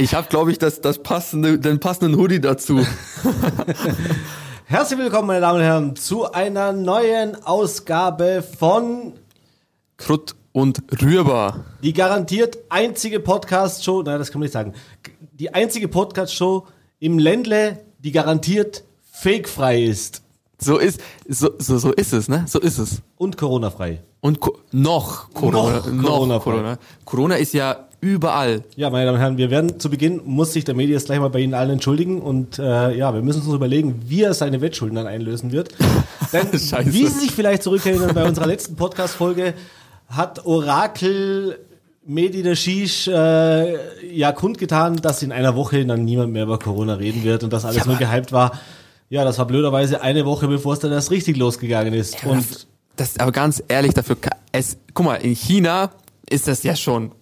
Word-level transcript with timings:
Ich 0.00 0.14
habe, 0.14 0.28
glaube 0.28 0.52
ich, 0.52 0.58
das, 0.58 0.80
das 0.80 1.02
passende, 1.02 1.58
den 1.58 1.80
passenden 1.80 2.16
Hoodie 2.16 2.40
dazu. 2.40 2.86
Herzlich 4.66 4.96
willkommen, 4.96 5.26
meine 5.26 5.40
Damen 5.40 5.58
und 5.58 5.64
Herren, 5.64 5.96
zu 5.96 6.30
einer 6.30 6.72
neuen 6.72 7.34
Ausgabe 7.44 8.44
von 8.60 9.14
Krutt 9.96 10.36
und 10.52 10.84
Rührbar. 11.02 11.64
die 11.82 11.92
garantiert 11.92 12.58
einzige 12.68 13.18
Podcast-Show, 13.18 14.02
nein, 14.04 14.20
das 14.20 14.30
kann 14.30 14.38
man 14.38 14.44
nicht 14.44 14.52
sagen, 14.52 14.74
die 15.32 15.52
einzige 15.52 15.88
Podcast-Show 15.88 16.68
im 17.00 17.18
Ländle, 17.18 17.80
die 17.98 18.12
garantiert 18.12 18.84
fakefrei 19.10 19.82
ist 19.82 20.22
So 20.60 20.78
ist, 20.78 21.00
so, 21.26 21.50
so, 21.58 21.76
so 21.78 21.92
ist 21.92 22.12
es, 22.12 22.28
ne? 22.28 22.44
So 22.46 22.60
ist 22.60 22.78
es. 22.78 23.02
und 23.16 23.36
Corona-frei. 23.36 24.04
Und 24.20 24.38
Co 24.38 24.58
noch 24.70 25.34
Corona. 25.34 25.82
Noch 25.90 26.04
Corona-frei. 26.04 26.50
Corona. 26.52 26.78
Corona 27.04 27.34
ist 27.34 27.52
ja 27.52 27.87
überall. 28.00 28.62
Ja, 28.76 28.90
meine 28.90 29.06
Damen 29.06 29.16
und 29.16 29.20
Herren, 29.20 29.38
wir 29.38 29.50
werden 29.50 29.80
zu 29.80 29.90
Beginn, 29.90 30.20
muss 30.24 30.52
sich 30.52 30.64
der 30.64 30.74
Medias 30.74 31.04
gleich 31.04 31.18
mal 31.18 31.30
bei 31.30 31.40
Ihnen 31.40 31.54
allen 31.54 31.70
entschuldigen 31.70 32.20
und 32.20 32.58
äh, 32.58 32.96
ja, 32.96 33.12
wir 33.14 33.22
müssen 33.22 33.42
uns 33.42 33.52
überlegen, 33.52 34.02
wie 34.06 34.22
er 34.22 34.34
seine 34.34 34.60
Wettschulden 34.60 34.96
dann 34.96 35.06
einlösen 35.06 35.52
wird. 35.52 35.70
Denn, 36.32 36.52
wie 36.52 37.06
Sie 37.06 37.20
sich 37.20 37.32
vielleicht 37.32 37.62
zurückerinnern, 37.62 38.14
bei 38.14 38.24
unserer 38.26 38.46
letzten 38.46 38.76
Podcast-Folge 38.76 39.54
hat 40.08 40.46
Orakel 40.46 41.58
Medi 42.06 42.42
der 42.42 42.56
Shish 42.56 43.06
äh, 43.08 44.16
ja 44.16 44.32
kundgetan, 44.32 44.96
dass 44.96 45.22
in 45.22 45.30
einer 45.30 45.56
Woche 45.56 45.84
dann 45.84 46.04
niemand 46.04 46.32
mehr 46.32 46.44
über 46.44 46.58
Corona 46.58 46.94
reden 46.94 47.22
wird 47.22 47.44
und 47.44 47.52
dass 47.52 47.66
alles 47.66 47.84
nur 47.84 47.96
gehypt 47.96 48.32
war. 48.32 48.58
Ja, 49.10 49.24
das 49.24 49.38
war 49.38 49.46
blöderweise 49.46 50.00
eine 50.00 50.24
Woche, 50.24 50.48
bevor 50.48 50.72
es 50.72 50.78
dann 50.78 50.92
erst 50.92 51.10
richtig 51.10 51.36
losgegangen 51.36 51.92
ist. 51.92 52.24
Und 52.24 52.66
Das, 52.96 53.18
aber 53.18 53.32
ganz 53.32 53.62
ehrlich, 53.68 53.92
dafür, 53.92 54.16
es, 54.52 54.78
guck 54.94 55.06
mal, 55.06 55.16
in 55.16 55.34
China 55.34 55.90
ist 56.28 56.48
das 56.48 56.62
ja 56.62 56.76
schon, 56.76 57.12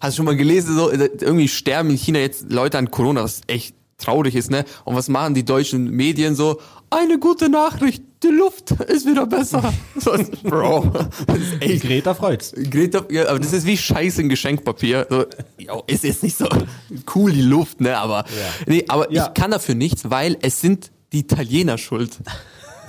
hast 0.00 0.14
du 0.14 0.16
schon 0.18 0.26
mal 0.26 0.36
gelesen, 0.36 0.74
so, 0.76 0.90
äh, 0.90 1.10
irgendwie 1.20 1.48
sterben 1.48 1.90
in 1.90 1.96
China 1.96 2.18
jetzt 2.18 2.50
Leute 2.50 2.78
an 2.78 2.90
Corona, 2.90 3.22
was 3.22 3.40
echt 3.46 3.74
traurig 3.98 4.34
ist, 4.34 4.50
ne? 4.50 4.64
Und 4.84 4.94
was 4.94 5.08
machen 5.08 5.34
die 5.34 5.44
deutschen 5.44 5.90
Medien 5.90 6.34
so? 6.34 6.60
Eine 6.90 7.18
gute 7.18 7.48
Nachricht, 7.48 8.02
die 8.22 8.28
Luft 8.28 8.70
ist 8.72 9.06
wieder 9.06 9.26
besser. 9.26 9.72
So, 9.98 10.12
Bro, 10.42 10.92
das 11.26 11.38
ist 11.38 11.62
echt 11.62 11.82
Greta 11.82 12.14
freut's. 12.14 12.52
Greta, 12.70 13.04
ja, 13.10 13.28
aber 13.28 13.38
das 13.38 13.52
ist 13.54 13.66
wie 13.66 13.76
Scheiße 13.76 14.20
in 14.20 14.28
Geschenkpapier. 14.28 15.06
So, 15.08 15.24
jo, 15.58 15.82
ist 15.86 16.04
jetzt 16.04 16.22
nicht 16.22 16.36
so 16.36 16.46
cool 17.14 17.32
die 17.32 17.40
Luft, 17.42 17.80
ne? 17.80 17.96
Aber 17.96 18.24
nee, 18.66 18.84
aber 18.88 19.10
Ja. 19.10 19.26
ich 19.28 19.34
kann 19.34 19.50
dafür 19.50 19.74
nichts, 19.74 20.10
weil 20.10 20.36
es 20.42 20.60
sind 20.60 20.90
die 21.12 21.20
Italiener 21.20 21.78
schuld. 21.78 22.18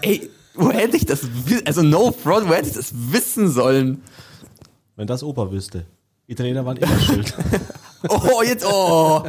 Ey, 0.02 0.30
wo 0.55 0.71
hätte 0.71 0.97
ich 0.97 1.05
das, 1.05 1.21
also 1.66 1.81
no 1.83 2.11
front, 2.11 2.49
wo 2.49 2.53
hätte 2.53 2.67
ich 2.67 2.75
das 2.75 2.92
wissen 2.94 3.49
sollen? 3.49 4.02
Wenn 4.97 5.08
das 5.08 5.23
Opa 5.23 5.49
wüsste. 5.52 5.86
Italiener 6.28 6.66
waren 6.66 6.78
immer 6.78 7.00
schuld. 7.00 7.33
Oh, 8.09 8.44
jetzt, 8.44 8.64
oh. 8.64 9.23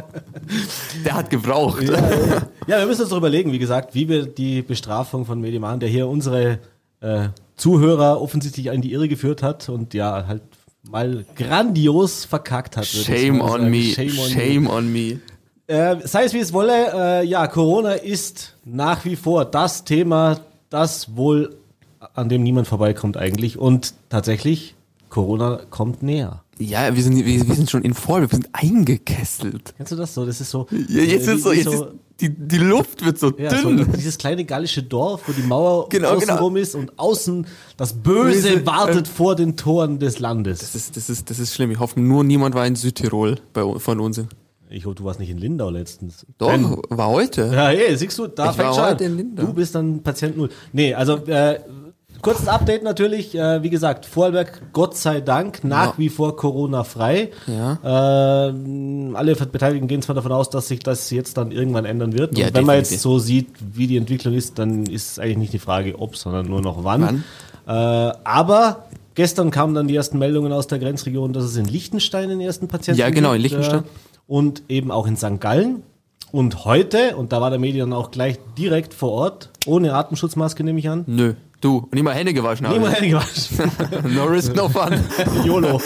Der 1.03 1.15
hat 1.15 1.31
gebraucht. 1.31 1.81
Ja, 1.81 2.77
wir 2.77 2.85
müssen 2.85 3.01
uns 3.01 3.09
doch 3.09 3.17
überlegen, 3.17 3.51
wie 3.51 3.57
gesagt, 3.57 3.95
wie 3.95 4.07
wir 4.07 4.27
die 4.27 4.61
Bestrafung 4.61 5.25
von 5.25 5.41
Mediman, 5.41 5.79
der 5.79 5.89
hier 5.89 6.07
unsere 6.07 6.59
äh, 7.01 7.29
Zuhörer 7.55 8.21
offensichtlich 8.21 8.67
in 8.67 8.81
die 8.81 8.91
Irre 8.91 9.07
geführt 9.07 9.41
hat 9.41 9.69
und 9.69 9.95
ja, 9.95 10.27
halt 10.27 10.43
mal 10.83 11.25
grandios 11.35 12.25
verkackt 12.25 12.77
hat. 12.77 12.85
Shame 12.85 13.41
on 13.41 13.71
me. 13.71 13.85
Shame 13.85 14.19
on 14.19 14.29
Shame 14.29 14.63
me. 14.63 14.69
on 14.69 14.93
me. 14.93 15.19
Äh, 15.67 16.07
sei 16.07 16.23
es 16.25 16.33
wie 16.33 16.39
es 16.39 16.53
wolle, 16.53 17.21
äh, 17.21 17.25
ja, 17.25 17.47
Corona 17.47 17.93
ist 17.93 18.55
nach 18.65 19.03
wie 19.05 19.15
vor 19.15 19.45
das 19.45 19.83
Thema, 19.83 20.39
das 20.69 21.15
wohl 21.15 21.57
an 22.13 22.29
dem 22.29 22.43
niemand 22.43 22.67
vorbeikommt 22.67 23.17
eigentlich 23.17 23.57
und 23.57 23.93
tatsächlich, 24.09 24.75
Corona 25.09 25.61
kommt 25.69 26.03
näher. 26.03 26.43
Ja, 26.59 26.93
wir 26.95 27.01
sind, 27.03 27.15
wir, 27.15 27.47
wir 27.47 27.55
sind 27.55 27.69
schon 27.69 27.83
in 27.83 27.93
voll, 27.93 28.21
wir 28.21 28.27
sind 28.29 28.49
eingekesselt. 28.51 29.73
Kennst 29.77 29.91
du 29.91 29.95
das 29.95 30.13
so? 30.13 30.25
Das 30.25 30.41
ist 30.41 30.49
so. 30.51 30.67
Ja, 30.71 31.01
jetzt 31.03 31.27
äh, 31.27 31.35
ist 31.35 31.43
so, 31.43 31.51
jetzt 31.53 31.67
ist, 31.73 31.83
die, 32.19 32.29
die 32.29 32.57
Luft 32.57 33.05
wird 33.05 33.17
so 33.17 33.31
Ja, 33.37 33.49
so 33.57 33.69
dünn. 33.69 33.87
dieses 33.95 34.17
kleine 34.17 34.43
gallische 34.43 34.83
Dorf, 34.83 35.21
wo 35.27 35.31
die 35.31 35.41
Mauer 35.41 35.87
Genau, 35.87 36.09
außen 36.09 36.27
genau. 36.27 36.41
rum 36.41 36.57
ist 36.57 36.75
und 36.75 36.99
außen 36.99 37.47
das 37.77 37.93
Böse 37.93 38.49
Böse, 38.55 38.65
wartet 38.65 39.07
vor 39.07 39.35
den 39.37 39.55
Toren 39.55 39.99
des 39.99 40.19
Landes. 40.19 40.59
Das 40.59 40.75
ist, 40.75 40.97
das 40.97 41.09
ist, 41.09 41.29
das 41.29 41.39
ist 41.39 41.53
schlimm. 41.55 41.71
Ich 41.71 41.79
hoffe, 41.79 41.99
nur 42.01 42.25
niemand 42.25 42.55
war 42.55 42.67
in 42.67 42.75
Südtirol 42.75 43.37
bei, 43.53 43.63
von 43.79 43.99
uns. 44.01 44.21
Ich 44.69 44.85
hoffe, 44.85 44.95
du 44.95 45.03
warst 45.05 45.19
nicht 45.21 45.29
in 45.29 45.37
Lindau 45.37 45.69
letztens. 45.69 46.25
Doch, 46.37 46.51
Denn- 46.51 46.75
war 46.89 47.07
heute. 47.07 47.49
ja, 47.53 47.69
hey, 47.69 47.95
siehst 47.97 48.19
du, 48.19 48.27
da 48.27 48.49
Ich 48.51 48.55
fängt 48.57 48.67
war 48.67 48.73
schon 48.75 48.83
an. 48.83 48.89
heute 48.91 49.03
in 49.05 49.17
Lindau. 49.17 49.43
Du 49.45 49.53
bist 49.53 49.73
dann 49.73 50.03
Patient 50.03 50.35
Null. 50.37 50.49
Nee, 50.73 50.93
also 50.93 51.15
äh, 51.25 51.59
kurzes 52.21 52.47
Update 52.47 52.83
natürlich. 52.83 53.35
Äh, 53.35 53.63
wie 53.63 53.69
gesagt, 53.69 54.05
Vorarlberg, 54.05 54.61
Gott 54.73 54.95
sei 54.97 55.21
Dank, 55.21 55.63
nach 55.63 55.87
Ja. 55.87 55.93
wie 55.97 56.09
vor 56.09 56.35
Corona-frei. 56.35 57.29
Ja. 57.47 57.79
Ähm, 58.49 59.15
alle 59.15 59.35
Beteiligten 59.35 59.87
gehen 59.87 60.01
zwar 60.01 60.15
davon 60.15 60.31
aus, 60.31 60.49
dass 60.49 60.67
sich 60.67 60.79
das 60.79 61.09
jetzt 61.11 61.37
dann 61.37 61.51
irgendwann 61.51 61.85
ändern 61.85 62.13
wird. 62.13 62.37
Ja, 62.37 62.47
Und 62.47 62.53
wenn 62.55 62.65
man 62.65 62.75
definitiv. 62.75 62.91
jetzt 62.93 63.01
so 63.03 63.19
sieht, 63.19 63.47
wie 63.73 63.87
die 63.87 63.97
Entwicklung 63.97 64.33
ist, 64.33 64.59
dann 64.59 64.85
ist 64.85 65.19
eigentlich 65.19 65.37
nicht 65.37 65.53
die 65.53 65.59
Frage, 65.59 65.99
ob, 65.99 66.15
sondern 66.15 66.47
nur 66.47 66.61
noch 66.61 66.83
wann. 66.83 67.23
Äh, 67.67 67.71
aber 67.71 68.85
gestern 69.15 69.51
kamen 69.51 69.73
dann 69.75 69.87
die 69.87 69.95
ersten 69.95 70.17
Meldungen 70.19 70.51
aus 70.53 70.67
der 70.67 70.79
Grenzregion, 70.79 71.33
dass 71.33 71.43
es 71.43 71.55
in 71.55 71.65
Liechtenstein 71.65 72.29
den 72.29 72.41
ersten 72.41 72.67
Patienten 72.67 72.99
Ja, 72.99 73.09
genau, 73.09 73.33
in 73.33 73.41
gibt, 73.41 73.53
Liechtenstein. 73.53 73.81
Äh, 73.83 73.87
und 74.27 74.63
eben 74.69 74.91
auch 74.91 75.07
in 75.07 75.17
St. 75.17 75.39
Gallen. 75.39 75.83
Und 76.31 76.63
heute, 76.65 77.15
und 77.17 77.31
da 77.31 77.41
war 77.41 77.49
der 77.49 77.57
Medien 77.57 77.91
auch 77.91 78.11
gleich 78.11 78.37
direkt 78.57 78.93
vor 78.93 79.11
Ort, 79.11 79.49
ohne 79.65 79.95
Atemschutzmaske 79.95 80.63
nehme 80.63 80.77
ich 80.79 80.87
an. 80.87 81.03
Nö. 81.07 81.33
Du. 81.61 81.87
Und 81.91 81.97
immer 81.97 82.11
Hände 82.11 82.33
gewaschen 82.33 82.65
habe. 82.67 82.77
Niemand 82.77 82.95
Hände 82.95 83.09
gewaschen. 83.09 83.71
no 84.15 84.23
risk, 84.25 84.55
no 84.55 84.69
fun. 84.69 84.93
YOLO. 85.45 85.81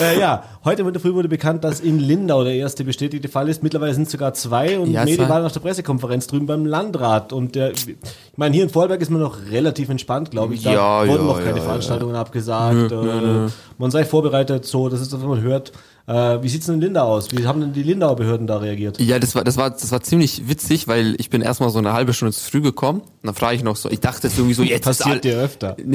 äh, 0.00 0.18
ja, 0.18 0.42
heute 0.64 0.84
Früh 0.98 1.14
wurde 1.14 1.28
bekannt, 1.28 1.62
dass 1.62 1.80
in 1.80 1.98
Lindau 2.00 2.42
der 2.44 2.54
erste 2.54 2.82
bestätigte 2.84 3.28
Fall 3.28 3.48
ist. 3.48 3.62
Mittlerweile 3.62 3.94
sind 3.94 4.04
es 4.06 4.12
sogar 4.12 4.34
zwei 4.34 4.78
und 4.78 4.90
Ja, 4.90 5.04
Medi 5.04 5.16
zwei. 5.18 5.28
war 5.28 5.44
auf 5.46 5.52
der 5.52 5.60
Pressekonferenz 5.60 6.26
drüben 6.26 6.46
beim 6.46 6.66
Landrat. 6.66 7.32
Und 7.32 7.54
der, 7.54 7.72
ich 7.72 7.96
meine, 8.36 8.54
hier 8.54 8.64
in 8.64 8.70
Vorarlberg 8.70 9.00
ist 9.00 9.10
man 9.10 9.20
noch 9.20 9.38
relativ 9.50 9.88
entspannt, 9.88 10.30
glaube 10.32 10.54
ich. 10.54 10.62
Da 10.64 10.72
Ja, 10.72 11.06
wurden 11.08 11.26
ja, 11.26 11.32
noch 11.32 11.42
keine 11.44 11.60
Veranstaltungen 11.60 12.16
abgesagt. 12.16 12.90
äh, 12.90 13.48
Man 13.78 13.90
sei 13.90 14.04
vorbereitet, 14.04 14.64
so, 14.64 14.88
das 14.88 15.00
ist 15.00 15.12
das, 15.12 15.20
was 15.20 15.28
man 15.28 15.40
hört. 15.42 15.72
Äh, 16.06 16.40
wie 16.42 16.48
sieht's 16.48 16.66
denn 16.66 16.76
in 16.76 16.80
Lindau 16.82 17.14
aus? 17.14 17.32
Wie 17.32 17.46
haben 17.46 17.60
denn 17.60 17.72
die 17.72 17.82
Lindauer 17.82 18.14
Behörden 18.14 18.46
da 18.46 18.58
reagiert? 18.58 19.00
Ja, 19.00 19.18
das 19.18 19.34
war, 19.34 19.42
das 19.42 19.56
war, 19.56 19.70
das 19.70 19.90
war 19.90 20.00
ziemlich 20.02 20.48
witzig, 20.48 20.86
weil 20.86 21.16
ich 21.18 21.30
bin 21.30 21.42
erstmal 21.42 21.70
so 21.70 21.78
eine 21.78 21.92
halbe 21.92 22.14
Stunde 22.14 22.32
zu 22.32 22.48
früh 22.48 22.60
gekommen. 22.60 23.00
Und 23.00 23.10
dann 23.24 23.34
frage 23.34 23.56
ich 23.56 23.64
noch 23.64 23.74
so, 23.74 23.90
ich 23.90 23.98
dachte 24.00 24.28
irgendwie 24.28 24.54
so, 24.54 24.62
jetzt 24.62 24.84
Passiert 24.84 25.24
dir 25.24 25.38
öfter. 25.38 25.76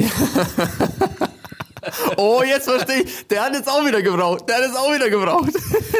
Oh, 2.16 2.42
jetzt 2.46 2.68
verstehe 2.68 3.02
ich. 3.02 3.26
Der 3.26 3.42
hat 3.42 3.54
jetzt 3.54 3.68
auch 3.68 3.84
wieder 3.84 4.02
gebraucht. 4.02 4.48
Der 4.48 4.58
hat 4.58 4.62
jetzt 4.66 4.76
auch 4.76 4.94
wieder 4.94 5.10
gebraucht. 5.10 5.50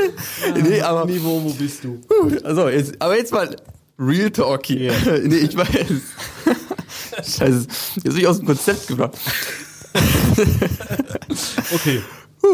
nee, 0.63 0.81
aber, 0.81 1.07
Niveau, 1.07 1.43
wo 1.43 1.51
bist 1.55 1.83
du? 1.83 2.01
also, 2.45 2.69
jetzt, 2.69 3.03
aber 3.03 3.17
jetzt 3.17 3.33
mal 3.33 3.57
Real 3.99 4.31
Talk 4.31 4.65
hier. 4.67 4.93
nee, 5.25 5.39
ich 5.39 5.57
weiß. 5.57 5.67
Scheiße. 7.17 7.67
Jetzt 7.97 8.05
bin 8.05 8.17
ich 8.17 8.27
aus 8.29 8.39
dem 8.39 8.47
Konzept 8.47 8.87
gebracht. 8.87 9.19
Okay. 11.75 12.01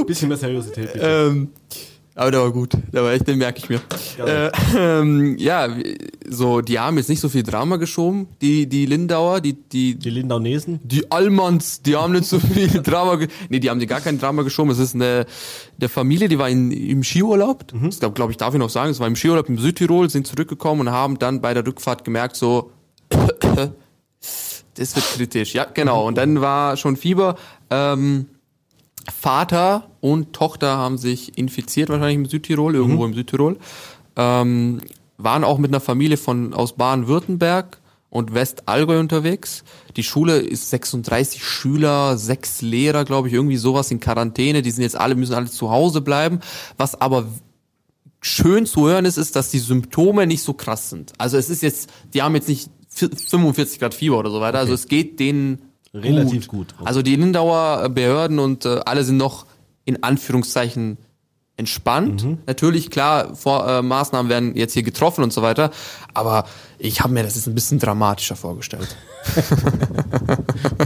Bisschen 0.06 0.28
mehr 0.28 0.37
Seriosität, 0.37 0.93
bitte. 0.93 1.06
Ähm, 1.06 1.49
aber 2.19 2.32
der 2.32 2.41
war 2.41 2.50
gut. 2.50 2.72
Der 2.93 3.04
war 3.04 3.12
echt, 3.12 3.28
den 3.28 3.38
merke 3.38 3.60
ich 3.60 3.69
mir. 3.69 3.81
Äh, 4.26 4.50
ähm, 4.76 5.37
ja, 5.38 5.69
so, 6.28 6.60
die 6.62 6.81
haben 6.81 6.97
jetzt 6.97 7.09
nicht 7.09 7.21
so 7.21 7.28
viel 7.28 7.44
Drama 7.44 7.76
geschoben, 7.76 8.26
die, 8.41 8.69
die 8.69 8.87
Lindauer, 8.87 9.41
die, 9.41 9.53
die, 9.53 9.94
Die 9.94 10.10
Lindaunesen? 10.10 10.81
die 10.82 11.12
Allmanns, 11.12 11.81
die 11.82 11.94
haben 11.94 12.12
nicht 12.12 12.26
so 12.26 12.41
viel 12.41 12.69
Drama, 12.82 13.15
ge 13.15 13.28
nee, 13.50 13.60
die 13.60 13.71
haben 13.71 13.78
die 13.78 13.87
gar 13.87 14.00
kein 14.00 14.19
Drama 14.19 14.43
geschoben. 14.43 14.72
Es 14.72 14.81
ist 14.81 14.97
eine, 14.97 15.26
der 15.76 15.88
Familie, 15.88 16.28
die 16.28 16.41
war 16.41 16.49
in, 16.49 16.72
im 16.72 17.05
Skiurlaub. 17.05 17.66
Das 17.84 18.00
glaube 18.00 18.15
glaub 18.15 18.31
ich, 18.31 18.37
darf 18.37 18.53
ich 18.53 18.59
noch 18.59 18.70
sagen. 18.70 18.91
Es 18.91 18.99
war 18.99 19.06
im 19.06 19.15
Skiurlaub 19.15 19.49
im 19.49 19.59
Südtirol, 19.59 20.10
sind 20.10 20.26
zurückgekommen 20.26 20.81
und 20.81 20.91
haben 20.91 21.20
dann 21.20 21.41
bei 21.41 21.55
der 21.55 21.65
Rückfahrt 21.65 22.05
gemerkt, 22.05 22.34
so, 22.34 22.73
das 23.11 24.96
wird 24.96 25.06
kritisch. 25.14 25.55
Ja, 25.55 25.67
genau. 25.73 26.05
Und 26.08 26.19
dann 26.19 26.40
war 26.40 26.76
schon 26.76 26.96
Fieber. 26.96 27.37
Ähm, 27.70 28.26
Vater 29.10 29.90
und 30.00 30.32
Tochter 30.32 30.76
haben 30.76 30.99
sich 30.99 31.38
infiziert, 31.38 31.88
wahrscheinlich 31.88 32.16
im 32.16 32.26
Südtirol, 32.26 32.75
irgendwo 32.75 33.05
im 33.05 33.14
Südtirol. 33.14 33.58
Ähm, 34.16 34.81
waren 35.16 35.44
auch 35.44 35.58
mit 35.58 35.70
einer 35.70 35.81
Familie 35.81 36.16
von 36.16 36.55
aus 36.55 36.75
Baden-Württemberg 36.75 37.81
und 38.10 38.34
Westallgäu 38.34 38.99
unterwegs. 39.00 39.64
Die 39.96 40.02
Schule 40.02 40.38
ist 40.38 40.70
36 40.70 41.44
Schüler, 41.44 42.16
sechs 42.16 42.62
Lehrer, 42.62 43.05
glaube 43.05 43.28
ich, 43.28 43.34
irgendwie 43.34 43.56
sowas 43.56 43.90
in 43.90 44.00
Quarantäne. 44.00 44.62
Die 44.62 44.70
sind 44.70 44.82
jetzt 44.82 44.96
alle, 44.96 45.14
müssen 45.14 45.34
alle 45.34 45.50
zu 45.50 45.70
Hause 45.70 46.00
bleiben. 46.00 46.40
Was 46.76 47.00
aber 47.00 47.26
schön 48.20 48.66
zu 48.66 48.88
hören 48.88 49.04
ist, 49.04 49.16
ist, 49.16 49.37
dass 49.37 49.50
die 49.50 49.58
Symptome 49.58 50.26
nicht 50.26 50.43
so 50.43 50.54
krass 50.54 50.90
sind. 50.90 51.12
Also 51.19 51.37
es 51.37 51.50
ist 51.50 51.62
jetzt, 51.62 51.90
die 52.14 52.22
haben 52.22 52.34
jetzt 52.34 52.49
nicht 52.49 52.70
45 52.88 53.78
Grad 53.78 53.94
Fieber 53.94 54.19
oder 54.19 54.31
so 54.31 54.40
weiter. 54.40 54.58
Also 54.58 54.72
es 54.72 54.88
geht 54.88 55.20
denen 55.20 55.68
Relativ 55.94 56.49
gut. 56.49 56.75
Also 56.85 57.02
die 57.02 57.17
Lindauer 57.17 57.88
Behörden 57.88 58.38
und 58.38 58.64
äh, 58.67 58.81
alle 58.85 59.05
sind 59.05 59.17
noch 59.17 59.46
in 59.85 60.02
Anführungszeichen 60.02 60.99
entspannt. 61.56 62.25
Natürlich, 62.46 62.88
klar, 62.90 63.35
Vor 63.35 63.67
äh, 63.67 63.82
Maßnahmen 63.82 64.31
werden 64.31 64.55
jetzt 64.55 64.75
hier 64.75 64.85
getroffen 64.85 65.25
und 65.25 65.32
so 65.32 65.43
weiter, 65.43 65.73
aber 66.14 66.44
ich 66.79 67.00
habe 67.00 67.12
mir 67.12 67.25
das 67.25 67.35
jetzt 67.35 67.49
ein 67.49 67.55
bisschen 67.55 67.79
dramatischer 67.81 68.37
vorgestellt. 68.37 68.96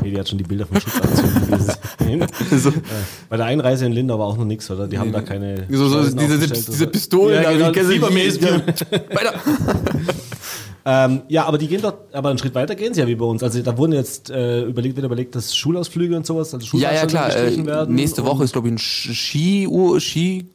Nee, 0.03 0.11
die 0.11 0.19
hat 0.19 0.29
schon 0.29 0.39
die 0.39 0.45
Bilder 0.45 0.67
vom 0.67 0.81
Schutzanzug 0.81 1.25
gesehen. 1.99 2.27
So, 2.59 2.71
Äh, 2.71 2.73
Bei 3.29 3.37
der 3.37 3.47
Einreise 3.47 3.87
in 3.87 3.93
Lindau 3.93 4.19
war 4.19 4.27
auch 4.27 4.37
noch 4.37 4.45
nichts, 4.45 4.71
oder? 4.71 4.89
Die 4.89 4.99
haben 4.99 5.13
da 5.13 5.21
keine. 5.23 5.67
so, 5.71 5.89
so 5.89 6.03
diese, 6.17 6.39
diese? 6.39 6.87
Pistolen, 6.89 7.37
Ja, 7.37 7.43
da, 7.51 7.53
genau, 7.53 7.73
kenne 7.73 7.87
sie- 7.89 7.95
fiebermäßig. 7.95 8.43
Weiter. 9.11 9.35
Ähm, 10.85 11.23
ja, 11.29 11.45
aber 11.45 11.59
die 11.59 11.69
gehen 11.69 11.81
dort, 11.81 12.13
aber 12.15 12.31
einen 12.31 12.39
Schritt 12.39 12.55
weiter 12.55 12.75
gehen 12.75 12.93
sie 12.95 13.01
ja 13.01 13.07
wie 13.07 13.15
bei 13.15 13.25
uns. 13.25 13.43
Also 13.43 13.63
da 13.63 13.77
wurden 13.79 13.93
jetzt 13.93 14.31
äh, 14.31 14.63
überlegt, 14.65 14.97
wird 14.97 15.07
überlegt, 15.07 15.35
dass 15.35 15.57
Schulausflüge 15.57 16.17
und 16.17 16.27
sowas, 16.27 16.53
also 16.55 16.77
Ja, 16.79 16.93
ja, 16.93 17.01
Schulveranstaltungen 17.01 17.09
klar. 17.09 17.27
Äh, 17.31 17.45
gestrichen 17.45 17.67
werden. 17.67 17.95
nächste 17.95 18.25
Woche 18.25 18.45
ist, 18.45 18.53
glaube 18.53 18.69
ich, 18.69 18.75
ein 18.75 18.79
Ski, 18.79 19.67
Ur- 19.69 20.01
Ski, 20.01 20.47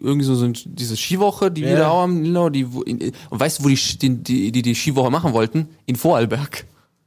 irgendwie 0.00 0.24
so, 0.26 0.34
so 0.34 0.48
diese 0.48 0.96
Skiwoche, 0.96 1.50
die 1.50 1.62
Ja. 1.62 1.68
wir 1.68 1.76
da 1.76 1.88
auch 1.90 2.02
haben, 2.02 2.24
genau, 2.24 2.48
die, 2.50 2.72
wo- 2.74 2.82
in, 2.82 2.98
und 3.30 3.40
weißt 3.40 3.60
du, 3.60 3.64
wo 3.64 3.68
die, 3.68 3.78
die, 3.98 4.52
die, 4.52 4.62
die 4.62 4.74
Skiwoche 4.74 5.10
machen 5.10 5.32
wollten? 5.32 5.68
In 5.86 5.96
Vorarlberg. 5.96 6.64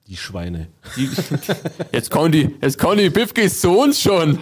Die 0.07 0.17
Schweine. 0.17 0.67
Die, 0.95 1.09
jetzt 1.91 2.09
kommen 2.11 2.31
die, 2.31 2.55
jetzt 2.61 2.77
kommen 2.79 2.97
die 2.99 3.09
Pifkis 3.09 3.59
zu 3.59 3.71
uns 3.71 3.99
schon. 4.01 4.39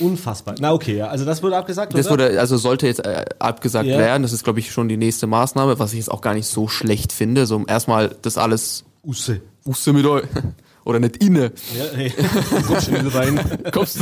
Unfassbar. 0.00 0.54
Na 0.58 0.72
okay, 0.72 0.96
ja. 0.96 1.06
Also 1.08 1.24
das 1.24 1.42
wurde 1.42 1.56
abgesagt, 1.56 1.94
Das 1.94 2.06
oder? 2.06 2.24
wurde, 2.26 2.40
also 2.40 2.56
sollte 2.56 2.86
jetzt 2.86 3.04
äh, 3.04 3.24
abgesagt 3.38 3.86
Ja. 3.86 3.98
werden. 3.98 4.22
Das 4.22 4.32
ist, 4.32 4.44
glaube 4.44 4.58
ich, 4.60 4.70
schon 4.72 4.88
die 4.88 4.96
nächste 4.96 5.26
Maßnahme, 5.26 5.78
was 5.78 5.92
ich 5.92 5.98
jetzt 5.98 6.10
auch 6.10 6.20
gar 6.20 6.34
nicht 6.34 6.46
so 6.46 6.68
schlecht 6.68 7.12
finde. 7.12 7.46
So 7.46 7.64
erstmal 7.66 8.16
das 8.22 8.36
alles 8.38 8.84
Usse. 9.04 9.40
Usse 9.64 9.92
mit 9.92 10.04
euch. 10.06 10.24
Oder 10.84 11.00
nicht 11.00 11.16
inne. 11.24 11.50
Ja, 11.78 11.84
hey. 11.94 12.12
Kommst 12.66 12.86
schon 12.86 12.94
wieder 13.06 13.14
rein. 13.14 13.40
Kommst 13.72 13.98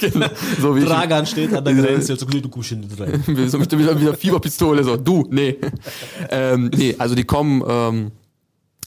genau, 0.00 0.26
so 0.58 0.74
wie 0.74 0.80
ich, 0.80 0.86
Dragan 0.86 1.26
steht 1.26 1.52
an 1.52 1.62
der 1.64 1.74
Grenze, 1.74 2.12
jetzt 2.14 2.22
du 2.22 2.48
kommst 2.48 2.70
wieder 2.70 3.06
rein. 3.06 3.22
so 3.48 3.58
mit, 3.58 3.70
mit, 3.70 3.78
mit 3.80 3.88
einer 3.90 4.14
Fieberpistole, 4.14 4.82
so, 4.84 4.96
du, 4.96 5.26
nee. 5.30 5.58
ähm, 6.30 6.70
nee, 6.74 6.94
also 6.96 7.14
die 7.14 7.24
kommen, 7.24 7.62
ähm, 7.68 8.10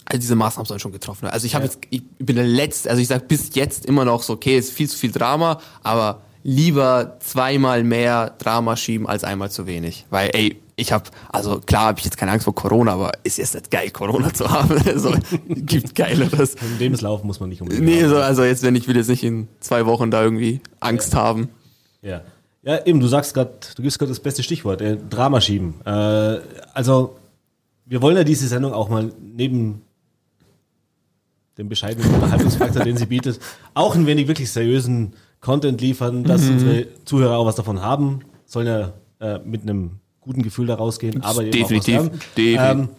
also 0.05 0.19
diese 0.19 0.35
Maßnahmen 0.35 0.65
sollen 0.65 0.79
schon 0.79 0.91
getroffen 0.93 1.23
werden. 1.23 1.33
Also 1.33 1.45
ich 1.45 1.53
habe 1.53 1.65
Ja. 1.65 1.71
jetzt, 1.71 1.79
ich 1.91 2.01
bin 2.17 2.37
der 2.37 2.45
Letzte, 2.47 2.89
also 2.89 2.99
ich 3.03 3.07
sag 3.07 3.27
bis 3.27 3.53
jetzt 3.53 3.85
immer 3.85 4.03
noch 4.03 4.23
so, 4.23 4.33
okay, 4.33 4.57
ist 4.57 4.71
viel 4.71 4.89
zu 4.89 4.97
viel 4.97 5.11
Drama, 5.11 5.59
aber 5.83 6.21
lieber 6.47 7.17
zweimal 7.19 7.83
mehr 7.83 8.33
Drama 8.37 8.77
schieben 8.77 9.05
als 9.05 9.25
einmal 9.25 9.51
zu 9.51 9.67
wenig. 9.67 10.05
Weil, 10.09 10.29
ey, 10.33 10.55
ich 10.77 10.93
habe, 10.93 11.03
also 11.27 11.59
klar 11.59 11.87
habe 11.87 11.99
ich 11.99 12.05
jetzt 12.05 12.17
keine 12.17 12.31
Angst 12.31 12.45
vor 12.45 12.55
Corona, 12.55 12.93
aber 12.93 13.11
ist 13.25 13.37
jetzt 13.37 13.53
nicht 13.53 13.69
geil, 13.69 13.89
Corona 13.89 14.33
zu 14.33 14.49
haben. 14.49 14.81
Also, 14.87 15.13
gibt 15.49 15.93
geileres. 15.93 16.55
Im 16.55 16.79
Lebenslauf 16.79 17.25
muss 17.25 17.41
man 17.41 17.49
nicht 17.49 17.61
unbedingt. 17.61 17.85
Nee, 17.85 18.01
haben. 18.03 18.09
so, 18.09 18.15
also 18.17 18.45
jetzt, 18.45 18.63
wenn 18.63 18.75
ich 18.75 18.87
will 18.87 18.95
jetzt 18.95 19.09
nicht 19.09 19.25
in 19.25 19.49
zwei 19.59 19.85
Wochen 19.85 20.09
da 20.09 20.23
irgendwie 20.23 20.61
Angst 20.79 21.15
haben. 21.15 21.49
Ja. 22.01 22.21
Ja, 22.63 22.85
eben, 22.85 23.01
du 23.01 23.07
sagst 23.07 23.33
gerade, 23.33 23.51
du 23.75 23.81
gibst 23.81 23.99
gerade 23.99 24.11
das 24.11 24.21
beste 24.21 24.41
Stichwort, 24.41 24.81
äh, 24.81 24.95
Drama 24.95 25.41
schieben. 25.41 25.73
Äh, 25.85 26.39
also, 26.73 27.17
wir 27.85 28.01
wollen 28.01 28.15
ja 28.15 28.23
diese 28.23 28.47
Sendung 28.47 28.71
auch 28.71 28.87
mal 28.87 29.11
neben 29.21 29.81
dem 31.57 31.67
bescheidenen 31.67 32.13
Unterhaltungsfaktor, 32.13 32.83
den 32.85 32.95
sie 32.95 33.07
bietet, 33.07 33.41
auch 33.73 33.95
ein 33.95 34.05
wenig 34.05 34.29
wirklich 34.29 34.49
seriösen 34.49 35.13
Content 35.47 35.79
liefern, 35.79 36.25
dass 36.25 36.41
Mhm. 36.41 36.51
unsere 36.51 36.87
Zuhörer 37.05 37.37
auch 37.37 37.45
was 37.45 37.55
davon 37.55 37.81
haben, 37.81 38.19
sollen 38.45 38.67
ja 38.67 38.91
äh, 39.21 39.39
mit 39.45 39.61
einem 39.61 39.91
guten 40.19 40.43
Gefühl 40.43 40.67
da 40.67 40.75
rausgehen, 40.75 41.23
aber 41.23 41.43
Definitiv. 41.45 42.11
Ähm, 42.35 42.89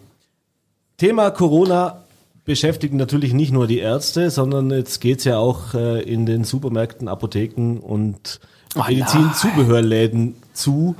Thema 0.97 1.29
Corona 1.29 2.01
beschäftigt 2.45 2.95
natürlich 2.95 3.33
nicht 3.33 3.51
nur 3.53 3.67
die 3.67 3.77
Ärzte, 3.77 4.31
sondern 4.31 4.71
jetzt 4.71 4.99
geht's 4.99 5.25
ja 5.25 5.37
auch 5.37 5.75
äh, 5.75 6.01
in 6.01 6.25
den 6.25 6.43
Supermärkten, 6.43 7.07
Apotheken 7.07 7.77
und 7.79 8.39
Oh 8.75 8.81
Medizinzubehörläden 8.87 10.33
zu. 10.53 10.95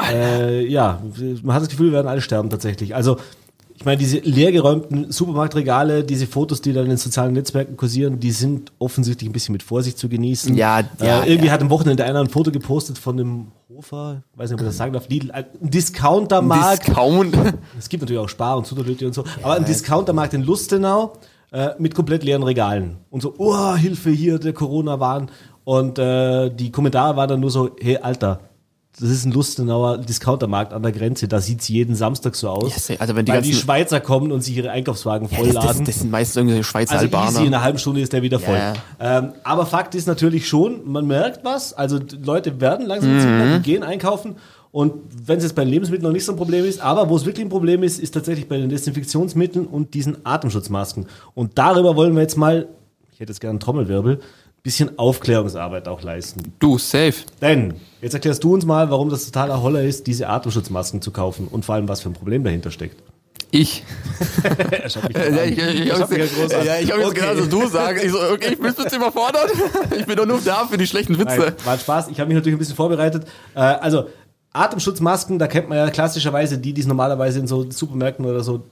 Äh, 0.00 0.64
ja, 0.66 1.02
man 1.42 1.54
hat 1.56 1.62
das 1.62 1.68
Gefühl, 1.70 1.86
wir 1.86 1.94
werden 1.94 2.06
alle 2.08 2.20
sterben 2.20 2.50
tatsächlich. 2.50 2.94
Also 2.94 3.16
ich 3.78 3.84
meine, 3.84 3.96
diese 3.96 4.18
leergeräumten 4.18 5.12
Supermarktregale, 5.12 6.02
diese 6.02 6.26
Fotos, 6.26 6.60
die 6.60 6.72
dann 6.72 6.82
in 6.82 6.88
den 6.88 6.98
sozialen 6.98 7.32
Netzwerken 7.32 7.76
kursieren, 7.76 8.18
die 8.18 8.32
sind 8.32 8.72
offensichtlich 8.80 9.30
ein 9.30 9.32
bisschen 9.32 9.52
mit 9.52 9.62
Vorsicht 9.62 9.98
zu 9.98 10.08
genießen. 10.08 10.56
Ja, 10.56 10.80
ja, 11.00 11.20
äh, 11.20 11.30
irgendwie 11.30 11.46
ja. 11.46 11.52
hat 11.52 11.60
am 11.60 11.70
Wochenende 11.70 12.04
einer 12.04 12.18
ein 12.18 12.28
Foto 12.28 12.50
gepostet 12.50 12.98
von 12.98 13.20
einem 13.20 13.46
Hofer, 13.72 14.24
weiß 14.34 14.50
nicht, 14.50 14.54
ob 14.54 14.62
ich 14.62 14.66
das 14.66 14.76
sagen 14.78 14.94
darf, 14.94 15.08
Lidl, 15.08 15.30
ein 15.30 15.44
Discountermarkt. 15.60 16.88
Discount. 16.88 17.38
Es 17.78 17.88
gibt 17.88 18.02
natürlich 18.02 18.20
auch 18.20 18.28
Spar- 18.28 18.58
und 18.58 18.66
Zuderlöte 18.66 19.06
und 19.06 19.14
so. 19.14 19.22
Aber 19.44 19.54
ein 19.54 19.64
Discountermarkt 19.64 20.34
in 20.34 20.42
Lustenau 20.42 21.12
äh, 21.52 21.70
mit 21.78 21.94
komplett 21.94 22.24
leeren 22.24 22.42
Regalen. 22.42 22.96
Und 23.10 23.22
so, 23.22 23.36
oh, 23.38 23.76
Hilfe 23.76 24.10
hier, 24.10 24.40
der 24.40 24.54
Corona-Wahn. 24.54 25.30
Und 25.62 26.00
äh, 26.00 26.50
die 26.50 26.72
Kommentare 26.72 27.16
waren 27.16 27.28
dann 27.28 27.40
nur 27.40 27.52
so, 27.52 27.70
hey, 27.80 27.98
Alter, 27.98 28.40
das 29.00 29.10
ist 29.10 29.24
ein 29.24 29.32
Lustenauer 29.32 29.98
Discountermarkt 29.98 30.72
an 30.72 30.82
der 30.82 30.92
Grenze. 30.92 31.28
Da 31.28 31.40
sieht's 31.40 31.68
jeden 31.68 31.94
Samstag 31.94 32.34
so 32.34 32.48
aus. 32.48 32.72
Yes, 32.88 33.00
also 33.00 33.14
wenn 33.16 33.24
die 33.24 33.32
weil 33.32 33.42
die 33.42 33.54
Schweizer 33.54 34.00
kommen 34.00 34.32
und 34.32 34.42
sich 34.42 34.56
ihre 34.56 34.70
Einkaufswagen 34.70 35.28
Ja, 35.30 35.36
vollladen. 35.38 35.78
das, 35.78 35.82
das 35.86 35.98
sind 36.00 36.10
meistens 36.10 36.36
irgendwelche 36.36 36.64
Schweizer 36.64 36.92
Also 36.94 37.06
easy, 37.06 37.14
in 37.14 37.18
Albaner. 37.20 37.46
einer 37.46 37.62
halben 37.62 37.78
Stunde 37.78 38.00
ist 38.00 38.12
der 38.12 38.22
wieder 38.22 38.38
voll. 38.40 38.56
Ja, 38.56 38.72
Ähm, 39.00 39.32
aber 39.44 39.66
Fakt 39.66 39.94
ist 39.94 40.06
natürlich 40.06 40.48
schon, 40.48 40.80
man 40.90 41.06
merkt 41.06 41.44
was. 41.44 41.72
Also 41.72 41.98
Leute 42.24 42.60
werden 42.60 42.86
langsam 42.86 43.14
Mhm. 43.16 43.20
ziemlich, 43.20 43.62
gehen 43.62 43.82
einkaufen. 43.82 44.36
Und 44.70 44.94
wenn 45.26 45.38
es 45.38 45.44
jetzt 45.44 45.54
bei 45.54 45.64
den 45.64 45.70
Lebensmitteln 45.72 46.04
noch 46.06 46.12
nicht 46.12 46.24
so 46.26 46.32
ein 46.32 46.36
Problem 46.36 46.64
ist, 46.64 46.80
aber 46.80 47.08
wo 47.08 47.16
es 47.16 47.24
wirklich 47.24 47.46
ein 47.46 47.48
Problem 47.50 47.82
ist, 47.82 47.98
ist 47.98 48.12
tatsächlich 48.12 48.48
bei 48.48 48.58
den 48.58 48.68
Desinfektionsmitteln 48.68 49.66
und 49.66 49.94
diesen 49.94 50.18
Atemschutzmasken. 50.26 51.06
Und 51.34 51.56
darüber 51.56 51.96
wollen 51.96 52.14
wir 52.14 52.20
jetzt 52.22 52.36
mal, 52.36 52.68
ich 53.12 53.20
hätte 53.20 53.32
jetzt 53.32 53.40
gerne 53.40 53.52
einen 53.52 53.60
Trommelwirbel, 53.60 54.20
bisschen 54.62 54.98
Aufklärungsarbeit 54.98 55.88
auch 55.88 56.02
leisten. 56.02 56.52
Du, 56.58 56.78
safe. 56.78 57.14
Denn, 57.40 57.74
jetzt 58.02 58.14
erklärst 58.14 58.44
du 58.44 58.54
uns 58.54 58.64
mal, 58.66 58.90
warum 58.90 59.08
das 59.08 59.24
totaler 59.24 59.62
Holler 59.62 59.82
ist, 59.82 60.06
diese 60.06 60.28
Atemschutzmasken 60.28 61.00
zu 61.02 61.10
kaufen 61.10 61.48
und 61.48 61.64
vor 61.64 61.74
allem, 61.74 61.88
was 61.88 62.00
für 62.00 62.10
ein 62.10 62.14
Problem 62.14 62.44
dahinter 62.44 62.70
steckt. 62.70 63.02
Ich. 63.50 63.82
Er 64.70 64.90
schaut 64.90 65.08
mich 65.08 65.16
Ja, 65.16 65.42
ich, 65.42 65.58
ich, 65.58 65.80
ich 65.80 65.92
habe 65.92 66.18
mich 66.18 66.32
ja 66.32 66.64
hab 66.64 66.80
jetzt 66.80 66.92
Okay. 66.92 67.20
genauso 67.20 67.46
du 67.46 67.66
sagen. 67.68 67.98
Ich 68.04 68.10
so, 68.10 68.18
okay, 68.20 68.52
ich 68.52 68.58
bin 68.60 68.74
jetzt 68.76 68.94
überfordert. 68.94 69.50
Ich 69.96 70.06
bin 70.06 70.16
doch 70.16 70.26
nur 70.26 70.40
da 70.44 70.66
für 70.66 70.76
die 70.76 70.86
schlechten 70.86 71.18
Witze. 71.18 71.38
Nein, 71.38 71.52
war 71.64 71.78
Spaß. 71.78 72.08
Ich 72.08 72.20
habe 72.20 72.28
mich 72.28 72.36
natürlich 72.36 72.56
ein 72.56 72.58
bisschen 72.58 72.76
vorbereitet. 72.76 73.24
Äh, 73.54 73.60
also 73.60 74.08
Atemschutzmasken, 74.52 75.38
da 75.38 75.46
kennt 75.46 75.68
man 75.68 75.78
ja 75.78 75.90
klassischerweise 75.90 76.58
die, 76.58 76.72
die 76.72 76.80
es 76.80 76.86
normalerweise 76.86 77.38
in 77.38 77.46
so 77.46 77.70
Supermärkten 77.70 78.26
oder 78.26 78.42
so 78.42 78.64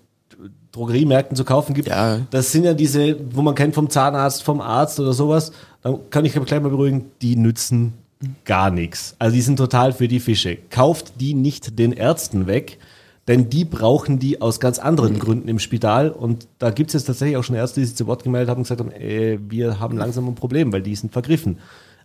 Drogeriemärkten 0.73 1.37
zu 1.37 1.45
kaufen 1.45 1.73
gibt. 1.73 1.89
Ja. 1.89 2.21
Das 2.31 2.53
sind 2.53 2.65
ja 2.65 2.75
diese, 2.75 3.17
wo 3.35 3.41
man 3.43 3.55
kennt 3.55 3.75
vom 3.75 3.89
Zahnarzt, 3.89 4.43
vom 4.43 4.61
Arzt 4.61 5.01
oder 5.01 5.15
sowas. 5.15 5.53
Kann 6.11 6.25
ich 6.25 6.33
gleich 6.33 6.63
mal 6.63 6.71
beruhigen, 6.71 7.11
die 7.23 7.37
nützen 7.37 7.95
gar 8.45 8.71
nichts. 8.71 9.15
Also 9.19 9.35
die 9.35 9.43
sind 9.43 9.57
total 9.57 9.93
für 9.93 10.09
die 10.09 10.21
Fische. 10.21 10.57
Kauft 10.71 11.21
die 11.21 11.35
nicht 11.35 11.79
den 11.79 11.93
Ärzten 11.93 12.47
weg, 12.47 12.79
denn 13.29 13.51
die 13.51 13.65
brauchen 13.65 14.19
die 14.19 14.41
aus 14.41 14.61
ganz 14.61 14.79
anderen 14.79 15.19
Gründen 15.19 15.49
im 15.49 15.59
Spital. 15.59 16.11
Und 16.11 16.49
da 16.59 16.71
gibt 16.71 16.91
es 16.91 16.95
jetzt 16.95 17.05
tatsächlich 17.05 17.37
auch 17.37 17.45
schon 17.45 17.57
Ärzte, 17.57 17.81
die 17.81 17.87
sich 17.87 17.97
zu 17.97 18.07
Wort 18.07 18.23
gemeldet 18.23 18.51
haben 18.51 18.59
und 18.59 18.65
gesagt 18.65 18.81
haben, 18.81 18.93
äh, 18.93 19.39
wir 19.49 19.81
haben 19.81 19.97
langsam 19.97 20.29
ein 20.29 20.35
Problem, 20.35 20.73
weil 20.73 20.83
die 20.83 20.95
sind 20.95 21.13
vergriffen. 21.13 21.59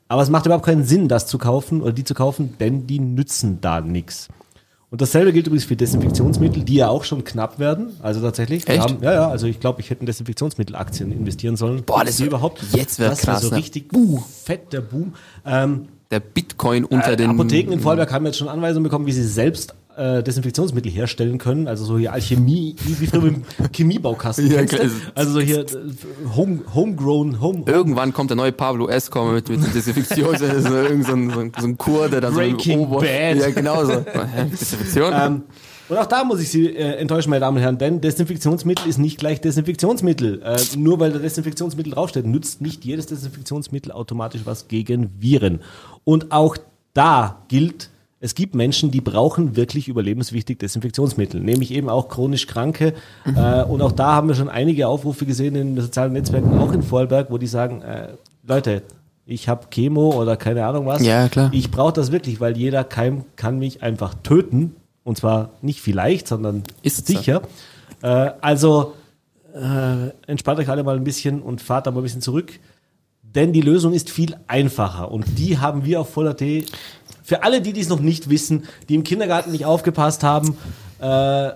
Aber 0.08 0.22
es 0.22 0.29
macht 0.29 0.46
überhaupt 0.46 0.65
keinen 0.65 0.84
Sinn, 0.84 1.08
das 1.08 1.27
zu 1.27 1.38
kaufen 1.38 1.82
oder 1.82 1.94
die 1.94 2.03
zu 2.03 2.13
kaufen, 2.13 2.56
denn 2.60 2.86
die 2.88 3.00
nützen 3.00 3.60
da 3.62 3.79
nichts. 3.79 4.27
Und 4.91 5.00
dasselbe 5.01 5.31
gilt 5.31 5.48
übrigens 5.48 5.63
für 5.63 5.77
Desinfektionsmittel, 5.77 6.63
die 6.63 6.75
ja 6.75 6.89
auch 6.89 7.05
schon 7.05 7.24
knapp 7.24 7.60
werden. 7.60 7.93
Also 8.01 8.19
tatsächlich. 8.19 8.67
Echt? 8.67 8.81
Haben, 8.81 8.98
ja, 9.01 9.13
ja, 9.13 9.29
also 9.29 9.48
ich 9.48 9.62
glaube, 9.62 9.79
ich 9.79 9.89
hätte 9.89 10.01
in 10.01 10.05
Desinfektionsmittelaktien 10.05 11.13
investieren 11.13 11.55
sollen. 11.55 11.83
Boah, 11.83 12.03
das 12.03 12.19
wär- 12.19 12.27
überhaupt. 12.27 12.62
jetzt 12.74 13.00
wär 13.00 13.10
das 13.10 13.21
krass, 13.21 13.41
so 13.41 13.50
ne? 13.51 13.55
richtig 13.55 13.88
buh, 13.88 14.19
fett 14.43 14.74
der 14.74 14.81
Boom. 14.81 15.13
Ähm, 15.45 15.88
Der 16.12 16.19
Bitcoin 16.19 16.83
unter 16.83 17.13
äh, 17.13 17.15
den 17.15 17.29
Apotheken 17.29 17.71
in 17.71 17.79
Vorarlberg 17.79 18.12
haben 18.12 18.25
jetzt 18.25 18.38
schon 18.38 18.50
Anweisungen 18.50 18.83
bekommen, 18.83 19.05
wie 19.05 19.13
sie 19.13 19.24
selbst 19.24 19.74
äh, 20.01 20.24
Desinfektionsmittel 20.24 20.91
herstellen 20.91 21.38
können. 21.38 21.67
Also 21.67 21.86
so 21.86 21.98
hier 21.98 22.12
Alchemie, 22.12 22.75
wie 22.84 23.05
früher 23.05 23.24
im 23.25 23.43
Chemiebaukasten. 23.74 24.51
Ja. 24.51 24.62
Also 25.15 25.34
so 25.34 25.39
hier 25.39 25.60
äh, 25.60 25.65
home, 26.36 26.62
homegrown, 26.74 27.39
home, 27.39 27.63
Irgendwann 27.67 28.13
kommt 28.13 28.31
der 28.31 28.38
neue 28.38 28.51
Pablo 28.51 28.88
Escobar 28.88 29.34
mit, 29.34 29.50
mit 29.50 29.74
Desinfektion, 29.74 30.38
so 30.38 30.46
irgend 30.46 31.05
so 31.05 31.13
ein, 31.13 31.29
so 31.29 31.39
ein, 31.39 31.51
so 31.58 31.67
ein 31.67 31.77
Kur, 31.77 32.10
der 32.10 32.22
dann 32.22 32.34
Breaking 32.34 32.79
so 32.79 32.86
im 32.86 32.91
Ober 32.91 33.01
Bad. 33.01 33.38
Ja, 33.38 33.50
genau 33.51 33.86
so. 33.86 34.03
Desinfektion? 34.51 35.13
Ähm, 35.13 35.43
und 35.89 35.98
auch 35.98 36.05
da 36.05 36.24
muss 36.24 36.39
ich 36.39 36.50
Sie 36.50 36.67
äh, 36.67 36.96
enttäuschen, 36.96 37.29
meine 37.29 37.41
Damen 37.41 37.58
und 37.58 37.63
Herren, 37.63 37.77
denn 37.77 38.00
Desinfektionsmittel 38.01 38.88
ist 38.88 38.98
nicht 38.98 39.20
gleich 39.20 39.41
Desinfektionsmittel. 39.41 40.41
Äh, 40.41 40.58
nur 40.77 41.00
weil 41.00 41.12
da 41.12 41.20
Desinfektionsmittel 41.20 41.93
draufsteht, 41.93 42.25
nützt 42.25 42.62
nicht 42.62 42.86
jedes 42.86 43.08
Desinfektionsmittel 43.08 43.91
automatisch 43.91 44.41
was 44.46 44.67
gegen 44.67 45.12
Viren. 45.20 45.60
Und 46.05 46.31
auch 46.31 46.55
da 46.93 47.43
gilt, 47.50 47.89
es 48.24 48.36
gibt 48.36 48.54
Menschen, 48.54 48.92
die 48.92 49.01
brauchen 49.01 49.56
wirklich 49.56 49.88
überlebenswichtig 49.88 50.60
Desinfektionsmittel, 50.60 51.42
nämlich 51.42 51.72
eben 51.72 51.90
auch 51.90 52.08
chronisch 52.08 52.46
Kranke. 52.46 52.94
Äh, 53.25 53.63
und 53.63 53.82
auch 53.82 53.92
da 53.92 54.13
haben 54.13 54.28
wir 54.28 54.36
schon 54.36 54.48
einige 54.48 54.88
Aufrufe 54.88 55.25
gesehen 55.25 55.56
in 55.56 55.75
den 55.75 55.84
sozialen 55.84 56.13
Netzwerken, 56.13 56.58
auch 56.60 56.72
in 56.72 56.84
Vorarlberg, 56.84 57.32
wo 57.32 57.40
die 57.40 57.48
sagen, 57.48 57.82
äh, 57.82 58.10
Leute, 58.48 58.84
ich 59.25 59.50
habe 59.50 59.68
Chemo 59.72 60.22
oder 60.22 60.38
keine 60.38 60.66
Ahnung 60.66 60.86
was. 60.86 61.04
Ja, 61.04 61.30
klar. 61.30 61.50
Ich 61.51 61.72
brauche 61.72 61.94
das 61.94 62.12
wirklich, 62.12 62.40
weil 62.40 62.56
jeder 62.56 62.84
Keim 62.84 63.25
kann 63.36 63.58
mich 63.58 63.82
einfach 63.82 64.13
töten. 64.24 64.75
Und 65.04 65.18
zwar 65.18 65.50
nicht 65.63 65.82
vielleicht, 65.82 66.28
sondern 66.28 66.63
Ist 66.84 67.08
so. 67.08 67.13
sicher. 67.13 67.42
Äh, 68.04 68.32
also 68.42 68.94
äh, 69.56 70.10
entspannt 70.28 70.60
euch 70.60 70.70
alle 70.70 70.84
mal 70.84 70.96
ein 70.96 71.04
bisschen 71.04 71.42
und 71.42 71.60
fahrt 71.60 71.88
da 71.88 71.92
mal 71.92 72.01
ein 72.01 72.04
bisschen 72.04 72.22
zurück. 72.22 72.60
Denn 73.24 73.54
die 73.54 73.62
Lösung 73.62 73.94
ist 73.94 74.10
viel 74.10 74.36
einfacher. 74.48 75.12
Und 75.12 75.25
die 75.38 75.58
haben 75.58 75.86
wir 75.86 76.01
auf 76.01 76.10
Voll.at 76.10 76.42
für 77.24 77.44
alle, 77.44 77.62
die 77.62 77.74
dies 77.74 77.90
noch 77.90 78.00
nicht 78.00 78.30
wissen, 78.30 78.63
die 78.90 78.96
im 78.96 79.04
Kindergarten 79.04 79.51
nicht 79.51 79.66
aufgepasst 79.66 80.24
haben, 80.24 80.58
äh, 81.00 81.51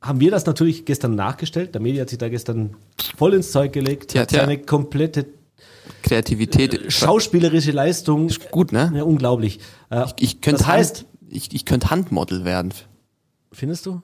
haben 0.00 0.18
wir 0.20 0.30
das 0.30 0.46
natürlich 0.46 0.84
gestern 0.84 1.14
nachgestellt. 1.14 1.74
Der 1.74 1.80
Medi 1.80 1.98
hat 1.98 2.08
sich 2.10 2.18
da 2.18 2.28
gestern 2.28 2.74
voll 3.16 3.34
ins 3.34 3.52
Zeug 3.52 3.72
gelegt, 3.72 4.10
Tja, 4.10 4.22
hat 4.22 4.28
tja. 4.30 4.40
seine 4.40 4.58
komplette 4.58 5.26
Kreativität. 6.02 6.92
schauspielerische 6.92 7.70
Leistung. 7.70 8.30
gut, 8.50 8.72
ne? 8.72 8.92
Ja, 8.94 9.02
unglaublich. 9.04 9.60
Äh, 9.90 10.06
Ich 10.18 10.40
könnte 10.40 10.58
das 10.58 10.66
heißt, 10.66 10.96
Hand, 10.98 11.06
ich, 11.28 11.54
ich 11.54 11.64
könnte 11.64 11.90
Handmodel 11.90 12.44
werden. 12.44 12.72
findest 13.52 13.86
du? 13.86 14.02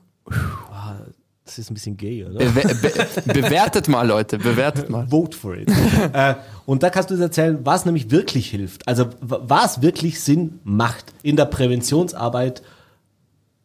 Das 1.48 1.58
ist 1.58 1.70
ein 1.70 1.74
bisschen 1.74 1.96
gay, 1.96 2.26
oder? 2.26 2.40
Be 2.40 2.50
be 2.52 3.40
bewertet 3.40 3.88
mal, 3.88 4.06
Leute, 4.06 4.36
bewertet 4.36 4.90
mal. 4.90 5.06
Vote 5.10 5.34
for 5.34 5.56
it. 5.56 5.70
äh, 6.12 6.34
und 6.66 6.82
da 6.82 6.90
kannst 6.90 7.08
du 7.08 7.14
uns 7.14 7.22
erzählen, 7.22 7.58
was 7.62 7.86
nämlich 7.86 8.10
wirklich 8.10 8.50
hilft. 8.50 8.86
Also 8.86 9.06
was 9.20 9.80
wirklich 9.80 10.20
Sinn 10.20 10.60
macht 10.62 11.06
in 11.22 11.36
der 11.36 11.46
Präventionsarbeit. 11.46 12.62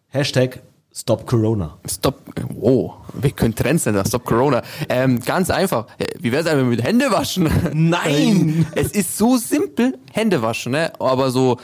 Hashtag 0.07 0.61
Stop 0.95 1.25
Corona. 1.25 1.79
Stop, 1.89 2.19
wow, 2.49 2.93
wir 3.13 3.31
können 3.31 3.55
Trendsetter, 3.55 4.05
Stop 4.05 4.25
Corona. 4.25 4.61
Ähm, 4.87 5.19
ganz 5.21 5.49
einfach, 5.49 5.87
wie 6.19 6.31
wär's 6.31 6.45
einfach 6.45 6.67
mit 6.67 6.83
Hände 6.83 7.09
waschen? 7.09 7.49
Nein! 7.73 8.67
Es 8.75 8.91
ist 8.91 9.17
so 9.17 9.37
simpel, 9.37 9.97
Hände 10.11 10.41
waschen, 10.43 10.73
ne? 10.73 10.93
aber 10.99 11.31
so 11.31 11.57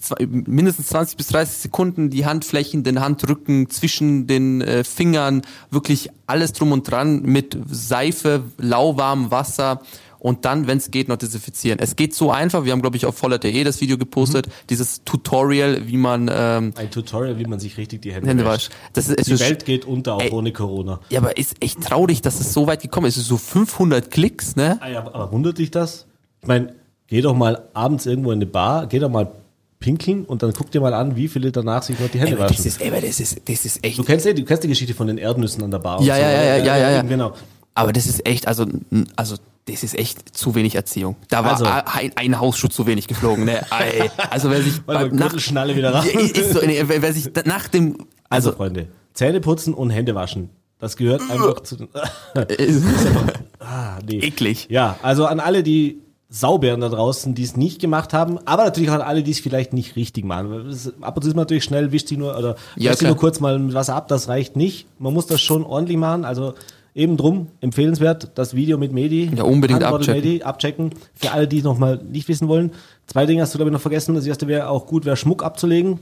zwei, 0.00 0.26
mindestens 0.26 0.88
20 0.88 1.16
bis 1.16 1.28
30 1.28 1.56
Sekunden 1.56 2.10
die 2.10 2.26
Handflächen, 2.26 2.84
den 2.84 3.00
Handrücken, 3.00 3.70
zwischen 3.70 4.28
den 4.28 4.60
äh, 4.60 4.84
Fingern, 4.84 5.42
wirklich 5.70 6.10
alles 6.28 6.52
drum 6.52 6.70
und 6.70 6.88
dran 6.88 7.22
mit 7.22 7.58
Seife, 7.68 8.44
lauwarmem 8.58 9.32
Wasser 9.32 9.80
und 10.26 10.44
dann, 10.44 10.66
wenn 10.66 10.78
es 10.78 10.90
geht, 10.90 11.06
noch 11.06 11.18
desinfizieren. 11.18 11.78
Es 11.78 11.94
geht 11.94 12.12
so 12.12 12.32
einfach, 12.32 12.64
wir 12.64 12.72
haben, 12.72 12.82
glaube 12.82 12.96
ich, 12.96 13.06
auf 13.06 13.16
voller.de 13.16 13.62
das 13.62 13.80
Video 13.80 13.96
gepostet, 13.96 14.48
dieses 14.68 15.04
Tutorial, 15.04 15.86
wie 15.86 15.96
man 15.96 16.28
ähm, 16.28 16.72
Ein 16.74 16.90
Tutorial, 16.90 17.38
wie 17.38 17.44
man 17.44 17.60
sich 17.60 17.76
richtig 17.76 18.02
die 18.02 18.12
Hände, 18.12 18.30
Hände 18.30 18.44
wascht. 18.44 18.72
Das 18.92 19.08
ist, 19.08 19.24
Die 19.28 19.34
ist 19.34 19.40
Welt 19.40 19.64
geht 19.64 19.84
unter, 19.84 20.16
auch 20.16 20.20
Ey. 20.20 20.32
ohne 20.32 20.50
Corona. 20.50 20.98
Ja, 21.10 21.20
aber 21.20 21.36
ist 21.36 21.62
echt 21.62 21.80
traurig, 21.80 22.22
dass 22.22 22.40
es 22.40 22.52
so 22.52 22.66
weit 22.66 22.82
gekommen 22.82 23.06
ist. 23.06 23.14
Es 23.14 23.22
ist 23.22 23.28
so 23.28 23.36
500 23.36 24.10
Klicks, 24.10 24.56
ne? 24.56 24.78
Ah 24.80 24.88
ja, 24.88 24.98
aber 24.98 25.30
wundert 25.30 25.58
dich 25.58 25.70
das? 25.70 26.06
Ich 26.42 26.48
meine, 26.48 26.74
geh 27.06 27.20
doch 27.20 27.36
mal 27.36 27.68
abends 27.72 28.04
irgendwo 28.06 28.32
in 28.32 28.38
eine 28.38 28.46
Bar, 28.46 28.88
geh 28.88 28.98
doch 28.98 29.10
mal 29.10 29.30
pinkeln 29.78 30.24
und 30.24 30.42
dann 30.42 30.52
guck 30.54 30.72
dir 30.72 30.80
mal 30.80 30.92
an, 30.94 31.14
wie 31.14 31.28
viele 31.28 31.52
danach 31.52 31.84
sich 31.84 32.00
noch 32.00 32.08
die 32.08 32.18
Hände 32.18 32.32
Aber 32.32 32.46
waschen. 32.46 32.56
das 32.56 32.66
ist, 32.66 32.82
aber 32.82 33.00
das 33.00 33.20
ist, 33.20 33.48
das 33.48 33.64
ist 33.64 33.84
echt. 33.84 33.96
Du 33.96 34.02
kennst 34.02 34.26
ja, 34.26 34.32
du 34.32 34.44
kennst 34.44 34.64
die 34.64 34.68
Geschichte 34.68 34.92
von 34.94 35.06
den 35.06 35.18
Erdnüssen 35.18 35.62
an 35.62 35.70
der 35.70 35.78
Bar. 35.78 36.00
und 36.00 36.04
Ja, 36.04 36.16
so, 36.16 36.20
ja, 36.22 36.30
ja, 36.32 36.42
ja, 36.42 36.56
ja, 36.56 36.76
ja, 36.78 36.90
ja. 36.90 37.02
Genau. 37.02 37.32
Aber 37.74 37.92
das 37.92 38.06
ist 38.06 38.26
echt, 38.26 38.48
also, 38.48 38.66
also, 39.14 39.36
das 39.68 39.82
ist 39.82 39.98
echt 39.98 40.36
zu 40.36 40.54
wenig 40.54 40.74
Erziehung. 40.74 41.16
Da 41.28 41.44
war 41.44 41.52
Also- 41.52 41.64
ein, 41.66 42.12
ein 42.16 42.40
Hausschuh 42.40 42.68
zu 42.68 42.86
wenig 42.86 43.08
geflogen, 43.08 43.44
ne? 43.44 43.60
Also 44.30 44.50
wer 44.50 44.62
sich 44.62 44.80
beim, 44.82 45.08
man 45.08 45.16
Gürtelschnalle 45.16 45.74
wieder 45.76 45.92
raus. 45.94 46.06
Ist 46.06 46.52
so, 46.52 46.60
nee, 46.64 46.82
wer, 46.86 47.02
wer 47.02 47.12
sich 47.12 47.30
nach 47.44 47.68
dem, 47.68 47.96
Also, 48.28 48.50
also, 48.50 48.52
Freunde, 48.52 48.88
Zähne 49.14 49.40
putzen 49.40 49.74
und 49.74 49.90
Hände 49.90 50.14
waschen. 50.14 50.50
Das 50.78 50.96
gehört 50.96 51.22
einfach 51.30 51.60
zu 51.60 51.76
den. 51.76 51.88
äh, 52.34 52.44
Ah, 53.60 53.98
nee. 54.06 54.18
eklig. 54.18 54.66
Ja, 54.70 54.98
also 55.02 55.26
an 55.26 55.40
alle, 55.40 55.62
die 55.62 56.00
Saubären 56.28 56.80
da 56.80 56.88
draußen, 56.88 57.34
die 57.34 57.42
es 57.44 57.56
nicht 57.56 57.80
gemacht 57.80 58.12
haben, 58.12 58.38
aber 58.46 58.64
natürlich 58.64 58.90
auch 58.90 58.94
an 58.96 59.00
alle, 59.00 59.22
die 59.22 59.30
es 59.30 59.40
vielleicht 59.40 59.72
nicht 59.72 59.96
richtig 59.96 60.24
machen. 60.24 60.76
Ab 61.00 61.16
und 61.16 61.22
zu 61.22 61.28
ist 61.28 61.34
man 61.36 61.42
natürlich 61.42 61.64
schnell, 61.64 61.92
wischt 61.92 62.08
sie 62.08 62.16
nur 62.16 62.36
oder 62.36 62.56
Ja, 62.76 62.90
wäscht 62.90 62.98
sie 62.98 63.04
klar. 63.04 63.12
nur 63.12 63.18
kurz 63.20 63.40
mal 63.40 63.58
mit 63.58 63.74
Wasser 63.74 63.94
ab, 63.94 64.08
das 64.08 64.28
reicht 64.28 64.54
nicht. 64.56 64.86
Man 64.98 65.14
muss 65.14 65.26
das 65.26 65.40
schon 65.40 65.64
ordentlich 65.64 65.96
machen. 65.96 66.24
Also 66.24 66.54
eben 66.96 67.16
drum, 67.18 67.48
empfehlenswert, 67.60 68.30
das 68.34 68.54
Video 68.54 68.78
mit 68.78 68.90
Medi. 68.90 69.30
Ja, 69.36 69.44
unbedingt 69.44 69.82
Handmodel 69.84 70.08
abchecken. 70.08 70.30
Medi, 70.30 70.42
abchecken. 70.42 70.90
Für 71.14 71.32
alle, 71.32 71.46
die 71.46 71.58
es 71.58 71.64
nochmal 71.64 72.00
nicht 72.10 72.26
wissen 72.26 72.48
wollen. 72.48 72.72
Zwei 73.06 73.26
Dinge 73.26 73.42
hast 73.42 73.52
du, 73.54 73.58
glaube 73.58 73.68
ich, 73.70 73.74
noch 73.74 73.80
vergessen. 73.82 74.14
Das 74.14 74.26
erste 74.26 74.48
wäre 74.48 74.68
auch 74.70 74.86
gut, 74.86 75.04
wäre 75.04 75.16
Schmuck 75.16 75.44
abzulegen. 75.44 75.98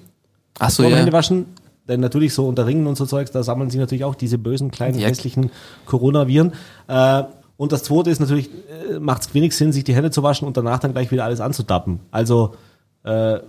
Ach 0.60 0.70
so, 0.70 0.84
ja. 0.84 0.96
Händewaschen. 0.96 1.46
Denn 1.88 2.00
natürlich 2.00 2.32
so 2.32 2.46
unter 2.46 2.66
Ringen 2.66 2.86
und 2.86 2.96
so 2.96 3.04
Zeugs, 3.04 3.30
da 3.32 3.42
sammeln 3.42 3.68
sich 3.70 3.78
natürlich 3.80 4.04
auch 4.04 4.14
diese 4.14 4.38
bösen, 4.38 4.70
kleinen, 4.70 4.98
Ja. 4.98 5.08
hässlichen 5.08 5.50
Coronaviren. 5.84 6.52
Äh, 6.86 7.24
und 7.56 7.72
das 7.72 7.82
zweite 7.82 8.10
ist 8.10 8.20
natürlich, 8.20 8.48
äh, 8.90 8.98
macht 9.00 9.22
es 9.22 9.34
wenig 9.34 9.54
Sinn, 9.54 9.72
sich 9.72 9.84
die 9.84 9.94
Hände 9.94 10.10
zu 10.10 10.22
waschen 10.22 10.46
und 10.46 10.56
danach 10.56 10.78
dann 10.78 10.92
gleich 10.92 11.10
wieder 11.10 11.24
alles 11.24 11.40
anzudappen. 11.40 12.00
Also 12.10 12.54
äh, 13.02 13.40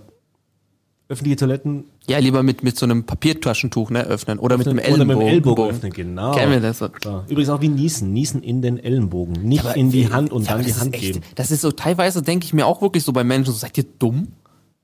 öffentliche 1.08 1.36
Toiletten 1.36 1.84
Ja, 2.08 2.18
lieber 2.18 2.42
mit, 2.42 2.62
mit 2.64 2.76
so 2.78 2.84
einem 2.84 3.04
Papiertaschentuch, 3.04 3.90
ne, 3.90 4.04
öffnen. 4.04 4.38
Oder 4.38 4.58
mit 4.58 4.66
einem 4.66 4.78
oder 4.78 4.86
Ellenbogen. 4.88 5.08
mit 5.18 5.26
dem 5.26 5.28
Ellbogen 5.34 5.64
öffnen, 5.70 5.92
genau. 5.92 6.32
Kennen 6.34 6.52
wir 6.52 6.60
das? 6.60 6.78
So. 6.78 6.88
Übrigens 7.28 7.48
auch 7.48 7.60
wie 7.60 7.68
Niesen. 7.68 8.12
Niesen 8.12 8.42
in 8.42 8.60
den 8.62 8.78
Ellenbogen. 8.78 9.34
Nicht 9.46 9.64
in 9.76 9.90
die 9.90 10.10
Hand 10.10 10.32
und 10.32 10.46
Ja, 10.46 10.56
dann 10.56 10.64
die 10.66 10.74
Hand 10.74 10.94
echt, 10.94 11.02
geben. 11.02 11.20
Das 11.36 11.50
ist 11.50 11.60
so, 11.60 11.70
teilweise 11.72 12.22
denke 12.22 12.44
ich 12.46 12.52
mir 12.52 12.66
auch 12.66 12.82
wirklich 12.82 13.04
so 13.04 13.12
bei 13.12 13.22
Menschen, 13.24 13.52
so, 13.52 13.58
seid 13.58 13.78
ihr 13.78 13.84
dumm? 13.98 14.28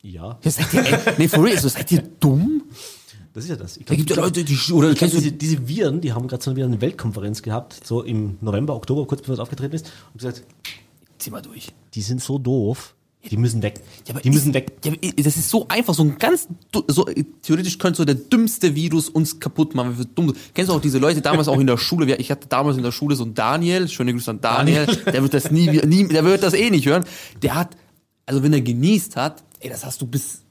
Ja, 0.03 0.39
Ja, 0.43 0.51
seid 0.51 0.73
ihr, 0.75 0.85
nee, 1.19 1.29
for 1.29 1.45
real, 1.45 1.59
so, 1.59 1.69
seid 1.69 1.91
ihr 1.93 2.03
dumm? 2.21 2.63
das 3.35 3.45
ist 3.45 3.51
ja 3.51 3.57
das. 3.57 3.77
Ich 3.79 3.85
Da 3.87 3.95
glaub, 3.95 3.99
gibt 4.07 4.11
ja 4.11 4.17
Leute, 4.23 4.45
die, 4.45 4.55
oder 4.73 4.91
Ich 4.91 4.99
glaub, 4.99 5.11
kennst 5.11 5.15
du 5.15 5.19
diese, 5.21 5.33
diese 5.33 5.67
Viren, 5.69 6.01
die 6.01 6.13
haben 6.13 6.29
gerade 6.29 6.43
so 6.43 6.55
wieder 6.55 6.67
eine 6.67 6.81
Weltkonferenz 6.81 7.43
gehabt, 7.43 7.81
so 7.85 8.03
im 8.03 8.37
November, 8.41 8.75
Oktober, 8.77 9.07
kurz 9.07 9.23
bevor 9.23 9.35
es 9.35 9.41
aufgetreten 9.41 9.75
ist, 9.75 9.87
und 10.13 10.19
gesagt, 10.19 10.45
Zieh 11.19 11.31
mal 11.31 11.41
durch. 11.43 11.69
die 11.95 12.03
sind 12.03 12.21
so 12.21 12.39
doof, 12.39 12.95
die 13.31 13.37
müssen 13.37 13.63
weg. 13.63 13.81
Ja, 14.07 14.15
aber 14.15 14.21
die 14.21 14.31
müssen 14.31 14.49
ist, 14.49 14.55
weg. 14.55 14.73
Ja, 14.85 14.93
das 15.23 15.37
ist 15.37 15.49
so 15.49 15.69
einfach, 15.69 15.95
so 15.95 16.03
ein 16.03 16.19
ganz, 16.19 16.49
so, 16.89 17.07
theoretisch 17.43 17.79
könnte 17.79 17.99
so 17.99 18.05
der 18.05 18.17
dümmste 18.17 18.75
Virus 18.75 19.09
uns 19.09 19.39
kaputt 19.39 19.75
machen. 19.75 19.97
Wir 19.97 20.05
dumm. 20.05 20.35
Kennst 20.55 20.71
du 20.71 20.75
auch 20.75 20.81
diese 20.81 20.99
Leute 20.99 21.21
damals 21.21 21.49
auch 21.49 21.61
in 21.61 21.67
der 21.67 21.79
Schule? 21.79 22.17
Ich 22.17 22.31
hatte 22.31 22.49
damals 22.49 22.77
in 22.77 22.83
der 22.83 22.93
Schule 22.93 23.15
so 23.15 23.25
einen 23.25 23.35
Daniel, 23.35 23.89
schöne 23.89 24.13
Grüße 24.13 24.31
an 24.31 24.41
Daniel, 24.41 24.87
der 24.87 25.23
wird 25.23 25.35
das 25.35 25.51
nie, 25.51 25.69
nie, 25.69 26.09
der 26.09 26.25
wird 26.25 26.43
das 26.43 26.55
eh 26.55 26.71
nicht 26.71 26.87
hören. 26.87 27.05
Der 27.43 27.55
hat, 27.55 27.77
also 28.27 28.43
wenn 28.43 28.53
er 28.53 28.61
genießt 28.61 29.17
hat, 29.17 29.45
ey, 29.61 29.71
das 29.71 29.85
hast 29.85 30.03
du 30.03 30.07
bis, 30.07 30.42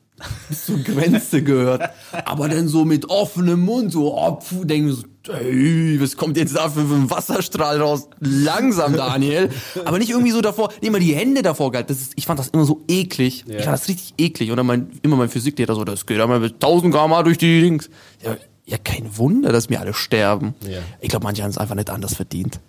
bis 0.49 0.65
zur 0.65 0.79
Grenze 0.79 1.41
gehört. 1.43 1.89
Aber 2.25 2.49
dann 2.49 2.67
so 2.67 2.85
mit 2.85 3.09
offenem 3.09 3.61
Mund, 3.61 3.91
so, 3.91 4.15
oh, 4.17 4.39
pfuh, 4.39 4.63
denken 4.65 4.91
so, 4.93 5.03
ey, 5.33 5.99
was 6.01 6.17
kommt 6.17 6.37
jetzt 6.37 6.55
da 6.55 6.69
für 6.69 6.79
ein 6.81 7.09
Wasserstrahl 7.09 7.81
raus? 7.81 8.07
Langsam, 8.19 8.95
Daniel. 8.95 9.49
Aber 9.85 9.99
nicht 9.99 10.09
irgendwie 10.09 10.31
so 10.31 10.41
davor, 10.41 10.69
nicht 10.81 10.91
mal 10.91 10.99
die 10.99 11.13
Hände 11.15 11.41
davor 11.41 11.71
gehalten. 11.71 11.93
Das 11.93 12.01
ist, 12.01 12.13
ich 12.15 12.25
fand 12.25 12.39
das 12.39 12.47
immer 12.49 12.65
so 12.65 12.81
eklig. 12.87 13.45
Ich 13.47 13.53
fand 13.63 13.67
das 13.73 13.87
richtig 13.87 14.13
eklig. 14.17 14.51
Und 14.51 14.57
dann 14.57 14.65
mein, 14.65 14.91
immer 15.01 15.15
mein 15.17 15.29
Physiklehrer 15.29 15.75
so, 15.75 15.83
das 15.83 16.05
geht 16.05 16.19
einmal 16.19 16.39
mit 16.39 16.55
1000 16.55 16.93
km 16.93 17.23
durch 17.23 17.37
die 17.37 17.61
Dings. 17.61 17.89
Ja, 18.23 18.35
ja, 18.65 18.77
kein 18.77 19.17
Wunder, 19.17 19.51
dass 19.51 19.69
mir 19.69 19.79
alle 19.81 19.93
sterben. 19.93 20.53
Ja. 20.67 20.79
Ich 21.01 21.09
glaube, 21.09 21.23
manche 21.23 21.43
haben 21.43 21.49
es 21.49 21.57
einfach 21.57 21.75
nicht 21.75 21.89
anders 21.89 22.15
verdient. 22.15 22.59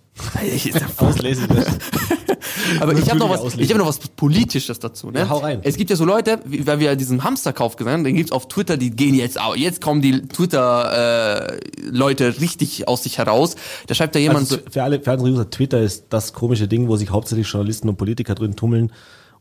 Ich- 0.45 0.73
Auslesen 0.99 1.47
das. 1.49 1.67
aber 2.81 2.95
ich 2.97 3.09
habe 3.09 3.19
noch 3.19 3.31
was, 3.31 3.55
ich 3.57 3.69
habe 3.71 3.79
noch 3.79 3.87
was 3.89 3.99
Politisches 3.99 4.79
dazu. 4.79 5.11
Ne? 5.11 5.21
Ja, 5.21 5.29
hau 5.29 5.39
rein. 5.39 5.61
Es 5.63 5.77
gibt 5.77 5.91
ja 5.91 5.97
so 5.97 6.05
Leute, 6.05 6.39
wie- 6.45 6.67
weil 6.67 6.81
wir 6.81 6.97
diesen 6.97 7.25
Hamsterkauf 7.25 7.77
gesehen 7.77 7.93
haben, 7.93 8.05
den 8.05 8.17
gibt's 8.17 8.33
auf 8.33 8.49
Twitter, 8.49 8.77
die 8.77 8.91
gehen 8.91 9.15
jetzt 9.15 9.41
auch. 9.41 9.57
Jetzt 9.57 9.81
kommen 9.81 10.01
die 10.03 10.23
Twitter-Leute 11.03 12.41
richtig 12.41 12.89
aus 12.89 13.03
sich 13.03 13.19
heraus. 13.19 13.57
Da 13.87 13.95
schreibt 13.95 14.15
da 14.15 14.19
jemand 14.19 14.41
Also 14.41 14.57
so, 14.57 14.63
für 14.71 14.83
alle, 14.83 15.01
für 15.01 15.13
andere 15.13 15.31
User, 15.31 15.49
Twitter 15.51 15.81
ist 15.81 16.07
das 16.11 16.33
komische 16.33 16.69
Ding, 16.69 16.89
wo 16.89 16.97
sich 16.97 17.11
hauptsächlich 17.11 17.49
Journalisten 17.49 17.89
und 17.89 17.97
Politiker 17.97 18.35
drin 18.35 18.57
tummeln 18.57 18.93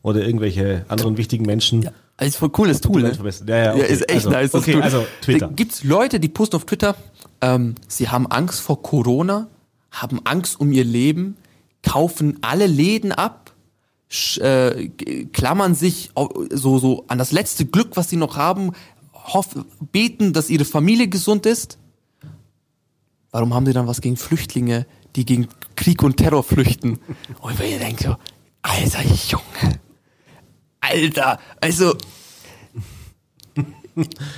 oder 0.02 0.24
irgendwelche 0.24 0.84
anderen 0.88 1.16
wichtigen 1.16 1.44
Menschen. 1.46 1.88
das 2.16 2.28
ist 2.28 2.36
voll 2.36 2.50
cooles 2.50 2.80
Tool, 2.80 3.02
ne? 3.02 3.12
Ja, 3.46 3.56
ja, 3.56 3.74
okay. 3.74 3.86
ist 3.92 4.02
echt 4.08 4.26
Also, 4.26 4.30
nice. 4.30 4.54
okay, 4.54 4.72
Tool. 4.72 4.82
also 4.82 5.06
Twitter. 5.22 5.46
Da 5.48 5.52
gibt's 5.54 5.84
Leute, 5.84 6.20
die 6.20 6.28
posten 6.28 6.56
auf 6.56 6.64
Twitter, 6.64 6.96
ähm, 7.40 7.74
sie 7.88 8.08
haben 8.08 8.26
Angst 8.26 8.60
vor 8.60 8.82
Corona, 8.82 9.48
haben 9.90 10.20
Angst 10.24 10.58
um 10.60 10.72
ihr 10.72 10.84
Leben, 10.84 11.36
kaufen 11.82 12.38
alle 12.42 12.66
Läden 12.66 13.12
ab, 13.12 13.52
äh, 14.38 14.88
klammern 15.32 15.74
sich 15.74 16.10
so, 16.50 16.78
so 16.78 17.04
an 17.08 17.18
das 17.18 17.32
letzte 17.32 17.64
Glück, 17.66 17.96
was 17.96 18.10
sie 18.10 18.16
noch 18.16 18.36
haben, 18.36 18.72
hoff, 19.14 19.48
beten, 19.92 20.32
dass 20.32 20.50
ihre 20.50 20.64
Familie 20.64 21.08
gesund 21.08 21.46
ist. 21.46 21.78
Warum 23.30 23.54
haben 23.54 23.64
sie 23.66 23.72
dann 23.72 23.86
was 23.86 24.00
gegen 24.00 24.16
Flüchtlinge, 24.16 24.86
die 25.16 25.24
gegen 25.24 25.48
Krieg 25.76 26.02
und 26.02 26.18
Terror 26.18 26.42
flüchten? 26.42 26.98
Und 27.40 27.58
wenn 27.58 27.70
ihr 27.70 27.78
denkt 27.78 28.00
so, 28.02 28.16
alter 28.62 29.02
Junge, 29.28 29.78
Alter, 30.80 31.38
also. 31.60 31.94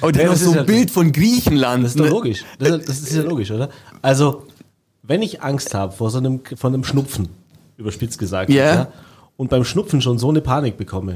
Und 0.01 0.17
dann 0.17 0.21
Ja, 0.23 0.27
noch 0.27 0.37
so 0.37 0.51
ein 0.51 0.57
ja- 0.57 0.63
Bild 0.65 0.91
von 0.91 1.11
Griechenland. 1.13 1.85
Das 1.85 1.93
ist 1.93 1.99
doch 2.01 2.05
ne? 2.05 2.11
logisch. 2.11 2.45
Das 2.59 2.71
ist, 2.71 2.89
das 2.89 2.99
ist 3.01 3.13
ja 3.17 3.23
logisch, 3.23 3.51
oder? 3.51 3.71
Also, 4.03 4.47
wenn 5.07 5.23
ich 5.23 5.43
Angst 5.43 5.75
habe 5.75 5.93
vor 5.93 6.11
so 6.11 6.19
einem, 6.19 6.41
vor 6.57 6.71
einem 6.71 6.85
Schnupfen, 6.85 7.29
überspitzt 7.77 8.19
gesagt, 8.19 8.51
jetzt, 8.51 8.57
ja, 8.75 8.89
und 9.37 9.51
beim 9.51 9.65
Schnupfen 9.65 10.01
schon 10.01 10.19
so 10.19 10.29
eine 10.31 10.41
Panik 10.41 10.77
bekomme, 10.77 11.15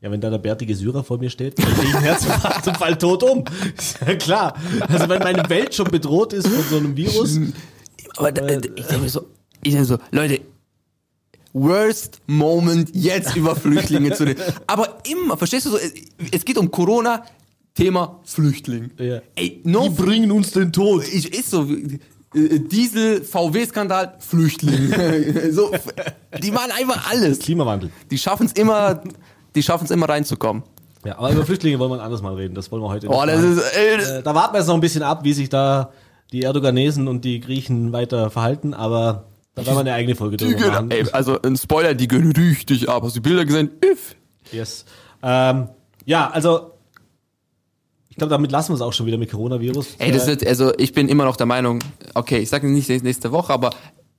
ja, 0.00 0.10
wenn 0.10 0.20
da 0.20 0.30
der 0.30 0.38
bärtige 0.38 0.74
Syrer 0.74 1.04
vor 1.04 1.18
mir 1.18 1.30
steht, 1.30 1.58
dann 1.58 1.66
kriege 1.66 1.88
ich 1.88 1.94
einen 1.94 2.04
Herzinfarkt 2.04 2.66
und 2.66 2.76
fall 2.76 2.96
tot 2.96 3.22
um. 3.22 3.44
Ist 3.76 3.98
ja 4.04 4.16
klar. 4.16 4.54
Also, 4.88 5.08
wenn 5.08 5.20
meine 5.22 5.48
Welt 5.48 5.74
schon 5.74 5.86
bedroht 5.90 6.32
ist 6.32 6.48
von 6.48 6.64
so 6.68 6.76
einem 6.78 6.96
Virus, 6.96 7.38
Aber 8.16 8.32
da, 8.32 8.46
ich 8.48 8.86
denke 8.86 9.08
so, 9.08 9.26
ich 9.62 9.70
denke 9.72 9.84
so, 9.84 9.98
Leute, 10.10 10.40
worst 11.52 12.20
moment 12.26 12.90
jetzt 12.94 13.36
über 13.36 13.54
Flüchtlinge 13.54 14.12
zu 14.12 14.24
reden. 14.24 14.42
Aber 14.66 14.98
immer, 15.08 15.36
verstehst 15.36 15.66
du 15.66 15.70
so, 15.70 15.78
es- 16.32 16.44
geht 16.44 16.58
um 16.58 16.70
Corona, 16.70 17.24
Thema 17.74 18.20
Flüchtling. 18.24 18.90
Ja. 18.98 19.20
Ey, 19.36 19.60
no, 19.64 19.88
bringen 19.90 20.30
uns 20.32 20.50
den 20.52 20.72
Tod. 20.72 21.04
ich, 21.06 21.32
ist 21.32 21.50
so, 21.50 21.66
äh, 22.34 22.58
Diesel, 22.60 23.22
VW-Skandal, 23.22 24.14
Flüchtling. 24.18 24.92
so, 25.52 25.70
die 26.42 26.50
machen 26.50 26.70
einfach 26.76 27.10
alles. 27.10 27.38
Klimawandel. 27.40 27.90
Die 28.10 28.18
schaffen 28.18 28.46
es 28.46 28.52
immer, 28.52 29.02
die 29.54 29.62
schaffen 29.62 29.84
es 29.84 29.90
immer 29.90 30.08
reinzukommen. 30.08 30.62
Ja, 31.04 31.18
aber 31.18 31.32
über 31.32 31.44
Flüchtlinge 31.44 31.78
wollen 31.78 31.90
wir 31.90 31.96
ein 31.96 32.00
anderes 32.00 32.22
Mal 32.22 32.34
reden. 32.34 32.54
Das 32.54 32.70
wollen 32.70 32.82
wir 32.82 32.88
heute 32.88 33.08
Oh, 33.08 33.24
nicht 33.24 33.34
ist, 33.34 33.58
Äh, 33.76 34.22
da 34.22 34.34
warten 34.34 34.54
wir 34.54 34.58
jetzt 34.60 34.68
noch 34.68 34.74
ein 34.74 34.80
bisschen 34.80 35.02
ab, 35.02 35.24
wie 35.24 35.32
sich 35.32 35.48
da 35.48 35.90
die 36.30 36.42
Erdoganesen 36.42 37.08
und 37.08 37.24
die 37.24 37.40
Griechen 37.40 37.92
weiter 37.92 38.30
verhalten, 38.30 38.72
aber 38.72 39.24
da 39.54 39.66
werden 39.66 39.76
wir 39.76 39.80
eine 39.80 39.92
eigene 39.94 40.14
Folge 40.14 40.36
drüber 40.38 40.66
machen. 40.68 40.90
ey, 40.90 41.04
also 41.12 41.40
ein 41.42 41.56
Spoiler, 41.56 41.94
die 41.94 42.08
gehen 42.08 42.32
richtig 42.32 42.88
ab. 42.88 43.02
Hast 43.02 43.16
du 43.16 43.20
die 43.20 43.28
Bilder 43.28 43.44
gesehen? 43.44 43.70
Üff. 43.84 44.14
Yes. 44.50 44.84
Ähm, 45.22 45.68
ja, 46.06 46.30
also 46.30 46.71
ich 48.12 48.16
glaube, 48.18 48.30
damit 48.30 48.52
lassen 48.52 48.70
wir 48.72 48.74
es 48.76 48.82
auch 48.82 48.92
schon 48.92 49.06
wieder 49.06 49.16
mit 49.16 49.30
Coronavirus. 49.30 49.96
Ey, 49.98 50.12
das 50.12 50.26
wird, 50.26 50.46
also 50.46 50.72
ich 50.76 50.92
bin 50.92 51.08
immer 51.08 51.24
noch 51.24 51.36
der 51.36 51.46
Meinung, 51.46 51.78
okay, 52.12 52.38
ich 52.40 52.50
sage 52.50 52.68
nicht 52.68 52.88
nächste 53.02 53.32
Woche, 53.32 53.52
aber 53.54 53.70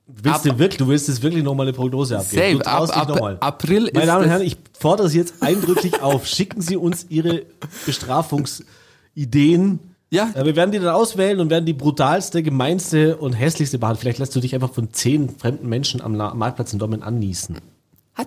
willst 0.08 0.44
du 0.44 0.58
wirklich, 0.58 0.78
du 0.78 0.88
willst 0.88 1.06
jetzt 1.06 1.22
wirklich 1.22 1.44
nochmal 1.44 1.66
eine 1.66 1.72
Prognose 1.74 2.18
abgeben. 2.18 2.58
safe, 2.58 2.88
du 2.90 2.92
ab, 2.92 3.10
ab. 3.22 3.36
April 3.40 3.84
ist 3.86 3.94
Meine 3.94 4.06
Damen 4.06 4.24
und 4.24 4.30
Herren, 4.30 4.42
ich 4.42 4.56
fordere 4.76 5.08
Sie 5.08 5.18
jetzt 5.18 5.34
eindrücklich 5.40 6.02
auf. 6.02 6.26
Schicken 6.26 6.60
Sie 6.60 6.76
uns 6.76 7.06
Ihre 7.08 7.42
Bestrafungsideen. 7.86 9.78
Ja. 10.10 10.30
Äh, 10.34 10.44
Wir 10.44 10.56
werden 10.56 10.72
die 10.72 10.78
dann 10.78 10.94
auswählen 10.94 11.40
und 11.40 11.50
werden 11.50 11.64
die 11.64 11.72
brutalste, 11.72 12.42
gemeinste 12.42 13.16
und 13.16 13.32
hässlichste 13.32 13.78
behandeln. 13.78 14.00
Vielleicht 14.02 14.18
lässt 14.18 14.34
du 14.36 14.40
dich 14.40 14.54
einfach 14.54 14.72
von 14.72 14.92
zehn 14.92 15.30
fremden 15.38 15.68
Menschen 15.68 16.00
am 16.00 16.14
La- 16.14 16.34
Marktplatz 16.34 16.72
in 16.72 16.78
Dortmund 16.78 17.02
anniesen. 17.04 17.58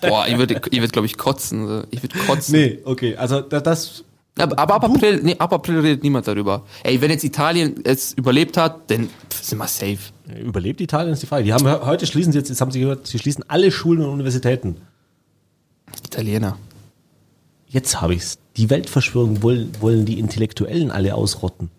Boah, 0.00 0.26
ich 0.28 0.38
würde, 0.38 0.60
ich 0.70 0.80
würde, 0.80 0.92
glaube 0.92 1.06
ich, 1.06 1.18
kotzen. 1.18 1.66
so. 1.66 1.82
Ich 1.90 2.02
würde 2.02 2.18
kotzen. 2.26 2.52
Nee, 2.54 2.78
okay. 2.84 3.16
Also 3.16 3.40
da- 3.40 3.60
das. 3.60 4.04
Aber, 4.38 4.58
aber 4.58 4.74
ab 4.74 4.84
April, 4.84 5.20
nee, 5.22 5.36
ab 5.38 5.52
April 5.52 5.80
redet 5.80 6.02
niemand 6.02 6.26
darüber. 6.28 6.64
Ey, 6.82 7.00
wenn 7.00 7.10
jetzt 7.10 7.24
Italien 7.24 7.80
es 7.84 8.12
überlebt 8.12 8.56
hat, 8.56 8.90
dann 8.90 9.08
pff, 9.30 9.42
sind 9.42 9.58
wir 9.58 9.66
safe. 9.68 9.98
Überlebt 10.42 10.80
Italien 10.80 11.12
ist 11.12 11.22
die 11.22 11.26
Frage. 11.26 11.44
Die 11.44 11.52
haben 11.52 11.66
heute 11.86 12.06
schließen 12.06 12.32
sie 12.32 12.38
jetzt, 12.38 12.48
jetzt 12.48 12.60
haben 12.60 12.70
sie 12.70 12.80
gehört, 12.80 13.06
sie 13.06 13.18
schließen 13.18 13.44
alle 13.48 13.70
Schulen 13.70 14.02
und 14.02 14.10
Universitäten. 14.10 14.76
Italiener. 16.04 16.56
Jetzt 17.66 18.00
habe 18.00 18.14
ich's. 18.14 18.38
Die 18.56 18.70
Weltverschwörung 18.70 19.42
wollen, 19.42 19.70
wollen 19.80 20.04
die 20.04 20.18
Intellektuellen 20.18 20.90
alle 20.90 21.14
ausrotten. 21.14 21.70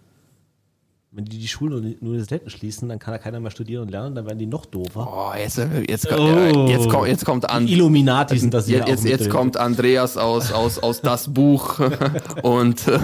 Wenn 1.11 1.25
die 1.25 1.39
die 1.39 1.47
Schulen 1.47 1.73
und 1.73 2.01
Universitäten 2.03 2.51
schließen, 2.51 2.87
dann 2.87 2.99
kann 2.99 3.15
da 3.15 3.17
keiner 3.17 3.39
mehr 3.39 3.49
studieren 3.49 3.81
und 3.81 3.89
lernen, 3.89 4.13
dann 4.13 4.27
werden 4.27 4.37
die 4.37 4.45
noch 4.45 4.67
doofer. 4.67 5.07
Oh, 5.11 5.35
jetzt, 5.35 5.57
jetzt, 5.87 6.07
Oh. 6.11 6.67
jetzt, 6.67 6.87
kommt, 6.87 7.07
jetzt 7.07 7.25
kommt 7.25 7.49
an, 7.49 7.67
Illuminati 7.67 8.37
sind 8.37 8.53
das 8.53 8.67
hier 8.67 8.85
jetzt, 8.87 9.05
jetzt, 9.05 9.27
kommt 9.27 9.57
Andreas 9.57 10.17
aus, 10.17 10.51
aus, 10.51 10.77
aus 10.77 11.01
das 11.01 11.33
Buch 11.33 11.79
und 12.43 12.87
äh, 12.87 12.99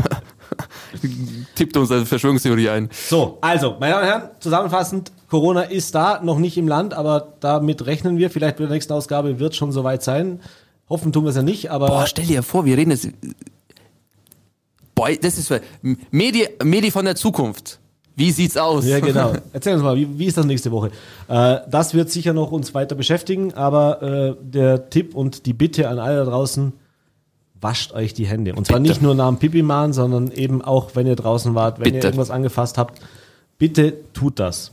tippt 1.56 1.76
uns 1.78 1.90
eine 1.90 2.06
Verschwörungstheorie 2.06 2.70
ein. 2.70 2.90
So, 2.92 3.40
also, 3.42 3.76
meine 3.80 3.94
Damen 3.94 4.04
und 4.04 4.10
Herren, 4.12 4.30
zusammenfassend, 4.40 5.12
Corona 5.28 5.64
ist 5.64 5.96
da, 5.96 6.22
noch 6.22 6.38
nicht 6.38 6.58
im 6.58 6.68
Land, 6.68 6.94
aber 6.94 7.34
damit 7.40 7.88
rechnen 7.88 8.20
wir. 8.20 8.30
Vielleicht 8.30 8.58
bei 8.58 8.66
der 8.66 8.74
nächsten 8.74 8.94
Ausgabe 8.94 9.40
wird 9.40 9.56
schon 9.56 9.72
soweit 9.72 10.04
sein. 10.04 10.42
Hoffen 10.90 11.12
tun 11.12 11.24
wir 11.24 11.32
es 11.32 11.38
ja 11.38 11.42
nicht, 11.42 11.72
aber 11.72 11.88
Boah, 11.88 12.06
stell 12.06 12.28
dir 12.28 12.44
vor, 12.44 12.66
wir 12.66 12.78
reden 12.78 12.92
jetzt. 12.92 13.10
Boah, 14.94 15.10
das 15.20 15.40
ist 15.40 15.52
Medi, 16.12 16.48
Medi 16.64 16.92
von 16.92 17.06
der 17.06 17.16
Zukunft. 17.16 17.80
Wie 18.16 18.32
sieht's 18.32 18.56
aus? 18.56 18.86
Ja, 18.86 19.00
genau. 19.00 19.34
Erzähl 19.54 19.74
uns 19.74 19.84
mal, 19.84 19.96
wie, 19.96 20.08
wie 20.18 20.26
ist 20.26 20.38
das 20.38 20.46
nächste 20.46 20.72
Woche? 20.72 20.92
Äh, 21.28 21.58
das 21.70 21.94
wird 21.94 22.10
sicher 22.10 22.34
noch 22.34 22.52
uns 22.52 22.74
weiter 22.74 22.96
beschäftigen, 22.96 23.54
aber 23.54 24.02
äh, 24.02 24.36
der 24.42 24.90
Tipp 24.90 25.16
und 25.16 25.46
die 25.46 25.54
Bitte 25.54 25.90
an 25.90 26.00
alle 26.00 26.18
da 26.18 26.26
draußen, 26.26 26.74
wascht 27.60 27.94
euch 27.94 28.14
die 28.14 28.26
Hände. 28.26 28.54
Und 28.54 28.68
zwar 28.68 28.80
Bitte. 28.80 28.90
nicht 28.90 29.02
nur 29.02 29.16
nach 29.16 29.28
dem 29.28 29.38
Pipi 29.38 29.64
machen, 29.64 29.92
sondern 29.92 30.32
eben 30.32 30.62
auch, 30.62 30.92
wenn 30.94 31.08
ihr 31.08 31.16
draußen 31.16 31.56
wart, 31.56 31.80
wenn 31.80 31.88
ihr 31.88 31.94
Bitte. 31.94 32.08
irgendwas 32.08 32.32
angefasst 32.32 32.78
habt, 32.78 33.02
bitte 33.58 33.94
tut 34.14 34.40
das. 34.40 34.72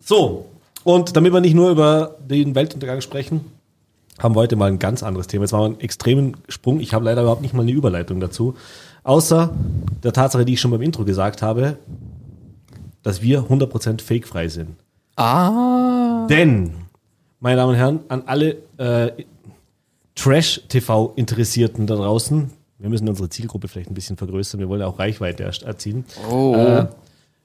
So, 0.00 0.46
und 0.84 1.16
damit 1.16 1.32
wir 1.32 1.40
nicht 1.40 1.54
nur 1.54 1.70
über 1.70 2.16
den 2.20 2.54
Weltuntergang 2.54 3.00
sprechen, 3.00 3.44
haben 4.18 4.34
wir 4.34 4.40
heute 4.40 4.56
mal 4.56 4.70
ein 4.70 4.78
ganz 4.78 5.02
anderes 5.02 5.26
Thema. 5.26 5.44
Jetzt 5.44 5.52
machen 5.52 5.62
wir 5.62 5.66
einen 5.66 5.80
extremen 5.80 6.36
Sprung. 6.48 6.80
Ich 6.80 6.94
habe 6.94 7.04
leider 7.04 7.22
überhaupt 7.22 7.42
nicht 7.42 7.54
mal 7.54 7.62
eine 7.62 7.72
Überleitung 7.72 8.20
dazu. 8.20 8.56
Außer 9.08 9.54
der 10.02 10.12
Tatsache, 10.12 10.44
die 10.44 10.52
ich 10.52 10.60
schon 10.60 10.70
beim 10.70 10.82
Intro 10.82 11.02
gesagt 11.02 11.40
habe, 11.40 11.78
dass 13.02 13.22
wir 13.22 13.44
100% 13.44 14.02
fake-frei 14.02 14.48
sind. 14.48 14.76
Ah. 15.16 16.26
Denn, 16.28 16.74
meine 17.40 17.56
Damen 17.56 17.70
und 17.70 17.76
Herren, 17.76 18.00
an 18.08 18.24
alle 18.26 18.58
äh, 18.76 19.12
Trash-TV-Interessierten 20.14 21.86
da 21.86 21.96
draußen, 21.96 22.50
wir 22.76 22.90
müssen 22.90 23.08
unsere 23.08 23.30
Zielgruppe 23.30 23.68
vielleicht 23.68 23.90
ein 23.90 23.94
bisschen 23.94 24.18
vergrößern, 24.18 24.60
wir 24.60 24.68
wollen 24.68 24.82
ja 24.82 24.86
auch 24.86 24.98
Reichweite 24.98 25.42
erzielen. 25.42 26.04
Oh. 26.30 26.54
Äh, 26.54 26.88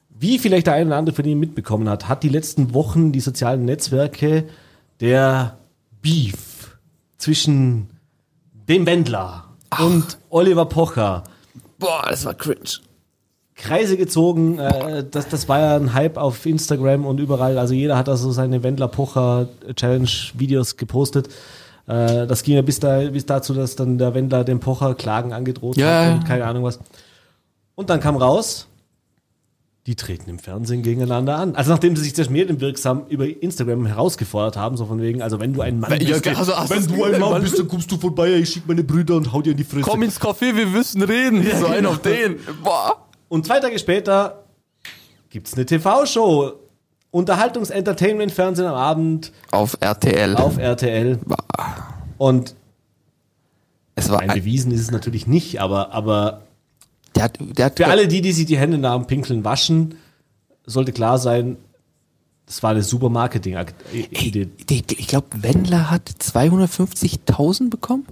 wie 0.09 0.39
vielleicht 0.39 0.67
der 0.67 0.73
eine 0.73 0.87
oder 0.87 0.97
andere 0.97 1.15
von 1.15 1.23
Ihnen 1.23 1.39
mitbekommen 1.39 1.87
hat, 1.87 2.09
hat 2.09 2.23
die 2.23 2.29
letzten 2.29 2.73
Wochen 2.73 3.13
die 3.13 3.21
sozialen 3.21 3.63
Netzwerke 3.63 4.49
der 4.99 5.59
Beef 6.01 6.77
zwischen 7.17 7.87
dem 8.67 8.85
Wendler 8.85 9.45
und 9.79 10.17
Oliver 10.29 10.65
Pocher 10.65 11.23
Boah, 11.83 12.05
das 12.09 12.25
war 12.25 12.33
cringe. 12.33 12.79
Kreise 13.55 13.97
gezogen. 13.97 14.57
Äh, 14.57 15.03
das, 15.09 15.27
das 15.27 15.49
war 15.49 15.59
ja 15.59 15.75
ein 15.75 15.93
Hype 15.93 16.17
auf 16.17 16.45
Instagram 16.45 17.05
und 17.05 17.19
überall. 17.19 17.57
Also 17.57 17.73
jeder 17.73 17.97
hat 17.97 18.07
da 18.07 18.15
so 18.15 18.31
seine 18.31 18.63
Wendler-Pocher-Challenge-Videos 18.63 20.77
gepostet. 20.77 21.27
Äh, 21.87 22.27
das 22.27 22.43
ging 22.43 22.55
ja 22.55 22.61
bis, 22.61 22.79
da, 22.79 22.99
bis 23.09 23.25
dazu, 23.25 23.53
dass 23.53 23.75
dann 23.75 23.97
der 23.97 24.13
Wendler 24.13 24.43
dem 24.43 24.59
Pocher 24.59 24.95
Klagen 24.95 25.33
angedroht 25.33 25.77
Ja. 25.77 26.05
hat 26.05 26.13
und 26.15 26.25
keine 26.25 26.45
Ahnung 26.45 26.63
was. 26.63 26.79
Und 27.75 27.89
dann 27.89 27.99
kam 27.99 28.15
raus, 28.15 28.67
die 29.85 29.95
treten 29.95 30.29
im 30.29 30.39
Fernsehen 30.39 30.81
gegeneinander 30.81 31.35
an. 31.35 31.55
Also 31.55 31.71
nachdem 31.71 31.95
sie 31.97 32.03
sich 32.03 32.13
das 32.13 32.29
medienwirksam 32.29 33.05
über 33.09 33.25
Instagram 33.25 33.85
herausgefordert 33.85 34.55
haben, 34.55 34.77
so 34.77 34.85
von 34.85 35.01
wegen, 35.01 35.21
also 35.21 35.41
wenn 35.41 35.53
du 35.53 35.61
ein 35.61 35.79
Mann 35.79 35.91
Ja, 35.99 36.17
bist, 36.19 36.27
also 36.27 36.55
hast 36.55 36.69
wenn 36.69 36.87
du 36.87 37.03
ein 37.03 37.19
Mann 37.19 37.41
bist, 37.41 37.59
dann 37.59 37.67
kommst 37.67 37.91
du 37.91 37.97
vorbei, 37.97 38.33
ich 38.35 38.49
schick 38.49 38.63
meine 38.65 38.83
Brüder 38.83 39.17
und 39.17 39.33
hau 39.33 39.41
dir 39.41 39.51
in 39.51 39.57
die 39.57 39.65
Fresse. 39.65 39.81
Komm 39.81 40.03
ins 40.03 40.21
Café, 40.21 40.55
wir 40.55 40.67
müssen 40.67 41.01
reden. 41.01 41.45
so 41.59 41.65
ein 41.65 41.85
auf 41.85 41.99
den. 42.01 42.37
Boah. 42.63 42.95
Und 43.27 43.45
zwei 43.45 43.59
Tage 43.59 43.77
später 43.77 44.43
gibt's 45.29 45.53
eine 45.55 45.65
TV-Show. 45.65 46.53
Unterhaltungs-Entertainment-Fernsehen 47.11 48.65
am 48.67 48.75
Abend 48.75 49.31
Auf 49.51 49.77
RTL. 49.81 50.35
auf 50.35 50.57
RTL. 50.57 51.19
Und 52.17 52.55
es 53.95 54.09
war 54.09 54.21
ein 54.21 54.29
bewiesen 54.33 54.71
ist 54.71 54.81
es 54.81 54.91
natürlich 54.91 55.27
nicht, 55.27 55.59
aber, 55.61 55.91
aber 55.91 56.42
der 57.15 57.23
hat, 57.23 57.37
der 57.39 57.65
hat 57.65 57.77
für 57.77 57.87
alle 57.87 58.07
die, 58.07 58.21
die 58.21 58.31
sich 58.31 58.45
die 58.45 58.57
Hände 58.57 58.77
nach 58.77 58.95
dem 58.95 59.07
Pinkeln 59.07 59.43
waschen, 59.43 59.95
sollte 60.65 60.91
klar 60.93 61.17
sein, 61.17 61.57
das 62.45 62.61
war 62.63 62.71
eine 62.71 62.83
super 62.83 63.09
Marketing-Idee. 63.09 64.49
Ich 64.69 65.07
glaube, 65.07 65.27
Wendler 65.41 65.89
hat 65.89 66.09
250.000 66.19 67.69
bekommen. 67.69 68.05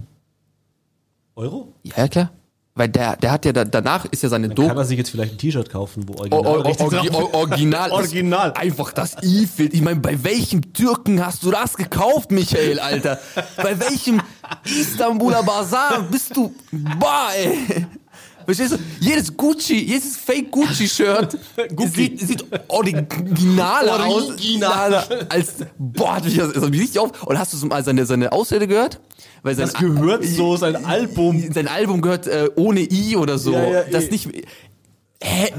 Euro? 1.36 1.74
Ja, 1.84 1.94
ja, 1.98 2.08
klar. 2.08 2.32
Weil 2.74 2.88
der, 2.88 3.18
der 3.18 3.32
hat 3.34 3.44
ja 3.44 3.52
da, 3.52 3.66
danach 3.66 4.06
ist 4.06 4.24
ja 4.24 4.30
seine 4.30 4.48
Dann 4.48 4.56
Doku. 4.56 4.68
kann 4.70 4.78
er 4.78 4.86
sich 4.86 4.98
jetzt 4.98 5.10
vielleicht 5.10 5.34
ein 5.34 5.38
T-Shirt 5.38 5.70
kaufen, 5.70 6.08
wo 6.08 6.14
O- 6.14 6.46
original 6.46 6.88
o- 6.88 6.90
drauf- 6.90 7.34
o- 7.34 7.38
Original. 7.40 7.88
ist 7.90 7.94
Original. 7.94 8.54
Einfach 8.54 8.94
das 8.94 9.18
I-Bild. 9.22 9.74
Ich 9.74 9.82
meine, 9.82 10.00
bei 10.00 10.24
welchem 10.24 10.72
Türken 10.74 11.24
hast 11.26 11.44
du 11.44 11.52
das 11.52 11.76
gekauft, 11.76 12.32
Michael, 12.32 12.80
Alter? 12.80 13.20
bei 13.58 13.78
welchem 13.78 14.22
Istanbuler 14.64 15.44
Bazar 15.44 16.04
bist 16.10 16.36
du? 16.38 16.54
Boah, 16.98 17.28
ey. 17.38 17.86
Verstehst 18.56 18.74
du? 18.74 19.06
Jedes 19.06 19.36
Gucci, 19.36 19.86
jedes 19.86 20.18
Fake 20.18 20.52
Gucci-Shirt 20.52 21.38
sieht, 21.94 22.20
sieht 22.20 22.46
original 22.68 23.90
aus. 23.90 24.30
Original. 24.30 25.06
Als, 25.30 25.56
boah, 25.78 26.16
hat 26.16 26.26
mich 26.26 26.38
das, 26.38 26.54
das 26.54 26.64
hat 26.64 26.72
mich 26.72 26.82
richtig 26.82 27.00
auf. 27.00 27.24
Und 27.24 27.40
hast 27.40 27.54
du 27.54 27.58
so 27.58 27.68
mal 27.68 27.84
seine, 27.84 28.06
seine 28.06 28.32
Ausrede 28.32 28.68
gehört? 28.68 29.00
Weil 29.44 29.56
sein 29.56 29.68
Das 29.68 29.74
gehört 29.76 30.26
so, 30.26 30.58
sein 30.58 30.86
Album. 30.86 31.52
sein 31.52 31.68
Album 31.68 32.02
gehört 32.02 32.28
äh, 32.28 32.50
ohne 32.56 32.82
I 32.82 33.16
oder 33.16 33.38
so. 33.38 33.54
Ja, 33.54 33.64
ja, 33.64 33.84
das 33.90 34.06
eh. 34.06 34.12
nicht. 34.12 34.30
Hä? 35.24 35.54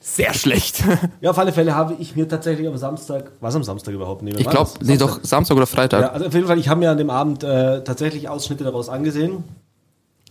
Sehr 0.00 0.32
schlecht. 0.32 0.84
Ja, 1.20 1.30
auf 1.30 1.38
alle 1.38 1.52
Fälle 1.52 1.74
habe 1.74 1.96
ich 1.98 2.14
mir 2.14 2.28
tatsächlich 2.28 2.68
am 2.68 2.76
Samstag, 2.76 3.32
was 3.40 3.54
am 3.56 3.64
Samstag 3.64 3.94
überhaupt? 3.94 4.22
Nee, 4.22 4.32
wann 4.32 4.40
Ich 4.40 4.48
glaube, 4.48 4.70
nee, 4.80 4.96
doch 4.96 5.20
Samstag 5.22 5.56
oder 5.56 5.66
Freitag. 5.66 6.00
Ja, 6.00 6.08
also 6.12 6.26
auf 6.26 6.34
jeden 6.34 6.46
Fall, 6.46 6.58
ich 6.58 6.68
habe 6.68 6.80
mir 6.80 6.90
an 6.90 6.98
dem 6.98 7.10
Abend 7.10 7.42
äh, 7.42 7.82
tatsächlich 7.82 8.28
Ausschnitte 8.28 8.62
daraus 8.64 8.88
angesehen. 8.88 9.42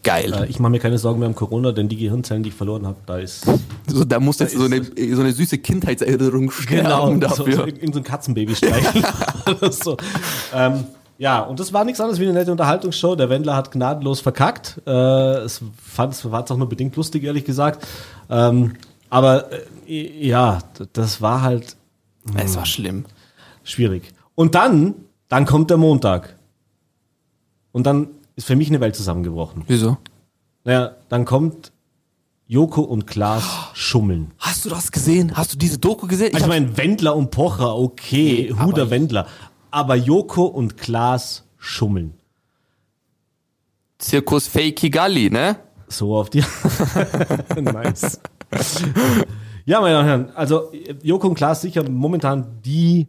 Geil. 0.04 0.34
Äh, 0.34 0.48
ich 0.48 0.60
mache 0.60 0.72
mir 0.72 0.80
keine 0.80 0.98
Sorgen 0.98 1.20
mehr 1.20 1.28
um 1.30 1.36
Corona, 1.36 1.72
denn 1.72 1.88
die 1.90 1.98
Gehirnzellen, 1.98 2.44
die 2.44 2.50
ich 2.50 2.56
verloren 2.56 2.86
habe, 2.88 2.98
da 3.06 3.18
ist 3.20 3.46
so, 3.88 4.04
da 4.04 4.20
muss 4.20 4.40
jetzt 4.40 4.56
so 4.58 4.66
eine, 4.66 4.84
so 4.84 5.22
eine 5.22 5.32
süße 5.32 5.60
Kindheitserinnerung 5.60 6.50
sterben 6.52 6.84
Genau, 6.84 7.08
so, 7.08 7.14
so, 7.14 7.46
dafür. 7.46 7.68
irgend 7.68 7.94
so 7.94 8.00
ein 8.00 8.04
Katzenbaby 8.04 8.56
streicheln. 8.56 9.06
Oder 9.48 9.72
so. 9.72 9.98
ähm, 10.56 10.86
ja, 11.18 11.42
und 11.42 11.60
das 11.60 11.72
war 11.72 11.86
nichts 11.86 12.02
anderes 12.02 12.20
wie 12.20 12.24
eine 12.24 12.34
nette 12.34 12.52
Unterhaltungsshow. 12.52 13.16
Der 13.16 13.30
Wendler 13.30 13.56
hat 13.56 13.72
gnadenlos 13.72 14.22
verkackt. 14.22 14.82
Äh, 14.88 14.92
es 14.92 15.62
fand 15.80 16.14
es 16.16 16.26
auch 16.26 16.58
nur 16.58 16.68
bedingt 16.68 16.96
lustig, 16.96 17.24
ehrlich 17.24 17.46
gesagt. 17.46 17.86
Ähm, 18.30 18.74
aber 19.12 19.52
äh, 19.88 20.28
ja, 20.28 20.60
das 20.94 21.22
war 21.22 21.44
halt 21.44 21.76
Es 22.38 22.56
war 22.56 22.66
schlimm. 22.66 23.06
schwierig. 23.64 24.12
Und 24.34 24.56
dann, 24.56 24.96
dann 25.30 25.46
kommt 25.46 25.70
der 25.70 25.78
Montag. 25.78 26.36
Und 27.72 27.86
dann 27.86 28.08
ist 28.36 28.48
für 28.48 28.56
mich 28.56 28.70
eine 28.70 28.80
Welt 28.80 28.96
zusammengebrochen. 28.96 29.64
Wieso? 29.68 29.98
Naja, 30.64 30.96
dann 31.10 31.26
kommt 31.26 31.72
Joko 32.48 32.82
und 32.82 33.08
Klaas 33.08 33.44
schummeln. 33.74 34.32
Hast 34.38 34.66
du 34.66 34.70
das 34.70 34.92
gesehen? 34.92 35.36
Hast 35.38 35.54
du 35.54 35.58
diese 35.58 35.78
Doku 35.80 36.08
gesehen? 36.08 36.34
Also 36.34 36.46
ich 36.46 36.50
meine, 36.50 36.76
Wendler 36.78 37.16
und 37.16 37.32
Pocher, 37.32 37.76
okay, 37.78 38.50
Nee, 38.54 38.60
Huder 38.64 38.84
aber- 38.84 38.92
Wendler. 38.92 39.28
Aber 39.72 39.96
Joko 39.96 40.46
und 40.46 40.78
Klaas 40.78 41.46
schummeln. 41.58 42.14
Zirkus 43.98 44.48
Fakey 44.48 44.90
Galli, 44.90 45.30
ne? 45.30 45.58
So 45.88 46.16
auf 46.16 46.30
die. 46.30 46.40
nice. 47.56 48.20
ja, 49.66 49.80
meine 49.82 49.94
Damen 49.96 50.00
und 50.02 50.06
Herren, 50.06 50.30
also 50.36 50.72
Joko 51.04 51.28
und 51.28 51.36
Klaas 51.36 51.62
sicher 51.62 51.88
momentan 51.90 52.62
die, 52.66 53.08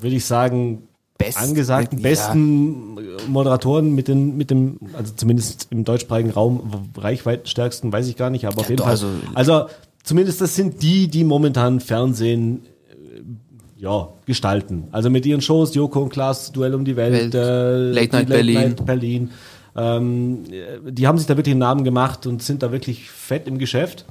würde 0.00 0.16
ich 0.16 0.24
sagen, 0.24 0.86
Best- 1.18 1.38
angesagten, 1.38 1.98
ja. 1.98 2.02
besten 2.02 2.98
Moderatoren 3.28 3.94
mit 3.94 4.08
den, 4.08 4.36
mit 4.36 4.50
dem, 4.50 4.78
also 4.94 5.12
zumindest 5.14 5.68
im 5.70 5.84
deutschsprachigen 5.84 6.30
Raum, 6.30 6.88
reichweitenstärksten, 6.96 7.92
weiß 7.92 8.08
ich 8.08 8.16
gar 8.16 8.30
nicht, 8.30 8.46
aber 8.46 8.58
auf 8.58 8.68
jeden 8.68 8.78
doch, 8.78 8.84
Fall. 8.84 8.92
also- 8.92 9.08
Also, 9.34 9.66
zumindest 10.02 10.40
das 10.40 10.56
sind 10.56 10.82
die, 10.82 11.08
die 11.08 11.22
momentan 11.24 11.78
Fernsehen 11.80 12.62
äh, 12.90 13.82
ja, 13.82 14.08
gestalten. 14.26 14.88
Also 14.90 15.08
mit 15.08 15.24
ihren 15.24 15.40
Shows, 15.40 15.74
Joko 15.74 16.02
und 16.02 16.08
Klaas, 16.10 16.50
Duell 16.52 16.74
um 16.74 16.84
die 16.84 16.96
Welt, 16.96 17.32
Welt, 17.32 17.34
äh, 17.34 17.90
Late 17.92 18.16
Night 18.16 18.28
die 18.28 18.32
Berlin. 18.32 18.54
Night 18.54 18.86
Berlin. 18.86 19.30
Ähm, 19.76 20.44
die 20.88 21.06
haben 21.06 21.18
sich 21.18 21.26
da 21.26 21.36
wirklich 21.36 21.52
einen 21.52 21.60
Namen 21.60 21.84
gemacht 21.84 22.26
und 22.26 22.42
sind 22.42 22.62
da 22.62 22.70
wirklich 22.72 23.10
fett 23.10 23.46
im 23.48 23.58
Geschäft. 23.58 24.04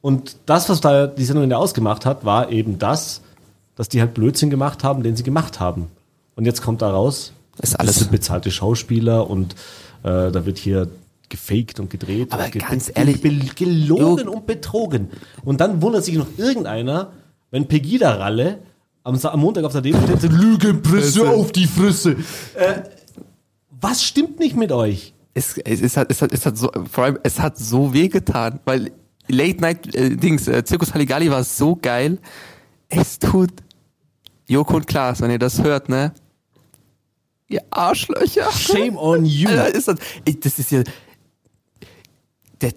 Und 0.00 0.36
das, 0.46 0.68
was 0.68 0.80
da 0.80 1.06
die 1.06 1.24
Sendung 1.24 1.50
ja 1.50 1.56
ausgemacht 1.56 2.06
hat, 2.06 2.24
war 2.24 2.50
eben 2.50 2.78
das, 2.78 3.22
dass 3.74 3.88
die 3.88 4.00
halt 4.00 4.14
Blödsinn 4.14 4.50
gemacht 4.50 4.84
haben, 4.84 5.02
den 5.02 5.16
sie 5.16 5.22
gemacht 5.22 5.60
haben. 5.60 5.88
Und 6.36 6.44
jetzt 6.44 6.62
kommt 6.62 6.82
da 6.82 6.90
raus, 6.90 7.32
Ist 7.60 7.74
alles- 7.80 7.94
das 7.94 7.98
sind 8.00 8.10
bezahlte 8.12 8.50
Schauspieler 8.50 9.28
und 9.28 9.54
äh, 10.04 10.30
da 10.30 10.46
wird 10.46 10.58
hier 10.58 10.88
gefaked 11.28 11.80
und 11.80 11.90
gedreht. 11.90 12.32
Aber 12.32 12.44
und 12.44 12.52
ge 12.52 12.62
ganz 12.62 12.90
ehrlich, 12.94 13.20
gelogen 13.56 14.28
und 14.28 14.46
betrogen. 14.46 15.08
Und 15.44 15.60
dann 15.60 15.82
wundert 15.82 16.04
sich 16.04 16.14
noch 16.14 16.28
irgendeiner, 16.36 17.10
wenn 17.50 17.66
Pegida-Ralle 17.66 18.58
am, 19.02 19.16
am 19.18 19.40
Montag 19.40 19.64
auf 19.64 19.72
der 19.72 19.80
Demo 19.82 19.98
steht 20.02 20.30
Lügenpresse 20.30 21.28
auf 21.28 21.50
die 21.52 21.66
Fresse. 21.66 22.16
Äh, 22.54 22.82
was 23.80 24.02
stimmt 24.04 24.38
nicht 24.38 24.56
mit 24.56 24.72
euch? 24.72 25.14
Es, 25.34 25.58
es, 25.58 25.80
es, 25.80 25.96
hat, 25.96 26.10
es, 26.10 26.22
hat, 26.22 26.32
es 26.32 26.46
hat 26.46 26.56
so, 26.56 26.70
vor 26.90 27.04
allem, 27.04 27.18
es 27.22 27.40
hat 27.40 27.58
so 27.58 27.92
wehgetan, 27.92 28.60
weil 28.64 28.90
Late 29.28 29.60
Night 29.60 29.94
äh, 29.94 30.16
Dings, 30.16 30.48
äh, 30.48 30.64
Zirkus 30.64 30.94
Halligalli 30.94 31.30
war 31.30 31.44
so 31.44 31.76
geil. 31.76 32.18
Es 32.88 33.18
tut 33.18 33.50
Joko 34.48 34.76
und 34.76 34.86
Klaas, 34.86 35.20
wenn 35.20 35.30
ihr 35.30 35.38
das 35.38 35.62
hört, 35.62 35.88
ne? 35.88 36.12
Ihr 37.48 37.62
Arschlöcher. 37.70 38.50
Shame 38.52 38.96
on 38.96 39.24
you. 39.24 39.48
Alter, 39.48 39.74
ist 39.74 39.88
das, 39.88 39.96
ey, 40.24 40.38
das 40.40 40.58
ist 40.58 40.70
ja. 40.72 40.82
Der, 42.60 42.72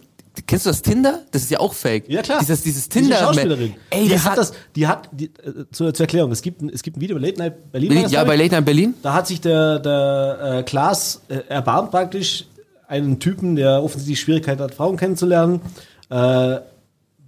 kennst 0.46 0.66
du 0.66 0.70
das 0.70 0.82
Tinder? 0.82 1.24
Das 1.32 1.42
ist 1.44 1.52
ja 1.52 1.60
auch 1.60 1.74
fake. 1.74 2.08
Ja 2.08 2.22
klar. 2.22 2.40
Dieses, 2.40 2.62
dieses 2.62 2.88
Diese 2.90 3.02
Tinder. 3.02 3.18
Schauspielerin. 3.20 3.76
Ey, 3.90 4.04
die 4.04 4.10
das 4.10 4.26
hat 4.26 4.38
das, 4.38 4.54
die 4.76 4.88
hat, 4.88 5.10
die, 5.12 5.26
äh, 5.26 5.66
zur, 5.72 5.94
zur 5.94 6.04
Erklärung, 6.04 6.32
es 6.32 6.42
gibt, 6.42 6.62
ein- 6.62 6.70
es 6.70 6.84
gibt 6.84 6.98
ein 6.98 7.02
Video 7.02 7.16
bei 7.18 7.24
Late 7.28 7.40
Night 7.40 7.72
Berlin. 7.72 8.04
das, 8.04 8.12
ja, 8.12 8.24
bei? 8.24 8.36
Late 8.36 8.56
Night 8.56 8.66
Berlin. 8.66 8.94
Da 9.02 9.14
hat 9.14 9.28
sich 9.28 9.42
der, 9.42 9.80
der 9.80 10.40
äh, 10.60 10.64
Klaas 10.64 11.22
äh, 11.30 11.40
erbarmt 11.48 11.92
praktisch 11.92 12.46
einen 12.88 13.20
Typen, 13.20 13.56
der 13.56 13.84
offensichtlich 13.84 14.20
Schwierigkeiten 14.20 14.62
hat, 14.62 14.74
Frauen 14.76 14.98
kennenzulernen, 14.98 15.62
äh, 16.10 16.58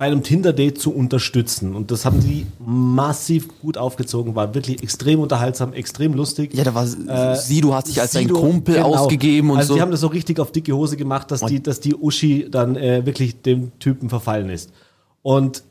bei 0.02 0.08
einem 0.08 0.24
Tinder-Date 0.24 0.80
zu 0.82 0.92
unterstützen. 0.96 1.76
Und 1.76 1.92
das 1.92 2.06
haben 2.06 2.22
die 2.22 2.48
massiv 2.58 3.48
gut 3.60 3.78
aufgezogen, 3.78 4.34
war 4.34 4.56
wirklich 4.56 4.82
extrem 4.82 5.20
unterhaltsam, 5.20 5.74
extrem 5.74 6.16
lustig. 6.16 6.56
Ja, 6.56 6.64
da 6.64 6.74
war 6.74 6.86
Äh, 6.86 7.36
Sido 7.36 7.76
hat 7.76 7.86
sich 7.86 8.02
als 8.02 8.14
sein 8.14 8.24
Sido, 8.24 8.40
Kumpel 8.40 8.74
genau. 8.78 8.96
ausgegeben 8.96 9.52
und 9.52 9.58
also 9.60 9.68
so. 9.68 9.76
die 9.76 9.82
haben 9.84 9.92
das 9.92 10.00
so 10.00 10.08
richtig 10.08 10.40
auf 10.40 10.52
dicke 10.52 10.76
Hose 10.76 10.98
gemacht, 10.98 11.30
dass 11.30 11.42
die, 11.42 11.62
dass 11.62 11.82
die 11.82 11.94
Uschi 11.94 12.48
dann 12.50 12.76
äh, 12.78 13.06
wirklich 13.06 13.44
dem 13.44 13.78
Typen 13.78 14.10
verfallen 14.10 14.50
ist. 14.50 14.72
Und 15.22 15.62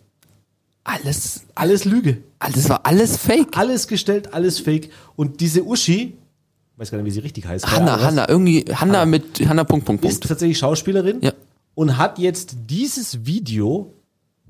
alles, 0.85 1.43
alles 1.57 1.85
Lüge. 1.85 2.19
alles 2.39 2.69
war 2.69 2.87
alles 2.87 3.17
fake. 3.17 3.49
Alles 3.57 3.89
gestellt, 3.89 4.33
alles 4.33 4.61
fake. 4.61 4.91
Und 5.17 5.41
diese 5.41 5.65
Uschi, 5.65 6.17
weiß 6.77 6.93
gar 6.93 6.99
nicht, 6.99 7.07
wie 7.07 7.11
sie 7.11 7.19
richtig 7.19 7.49
heißt. 7.49 7.67
Hanna, 7.67 8.01
Hanna, 8.01 8.29
irgendwie, 8.29 8.65
Hanna 8.73 9.07
mit 9.07 9.45
Hanna 9.45 9.65
Punkt, 9.65 9.87
Punkt, 9.87 10.05
ist 10.05 10.21
Punkt. 10.21 10.29
tatsächlich 10.29 10.59
Schauspielerin 10.59 11.17
Ja. 11.21 11.33
und 11.75 11.99
hat 11.99 12.21
jetzt 12.21 12.55
dieses 12.69 13.27
Video 13.27 13.93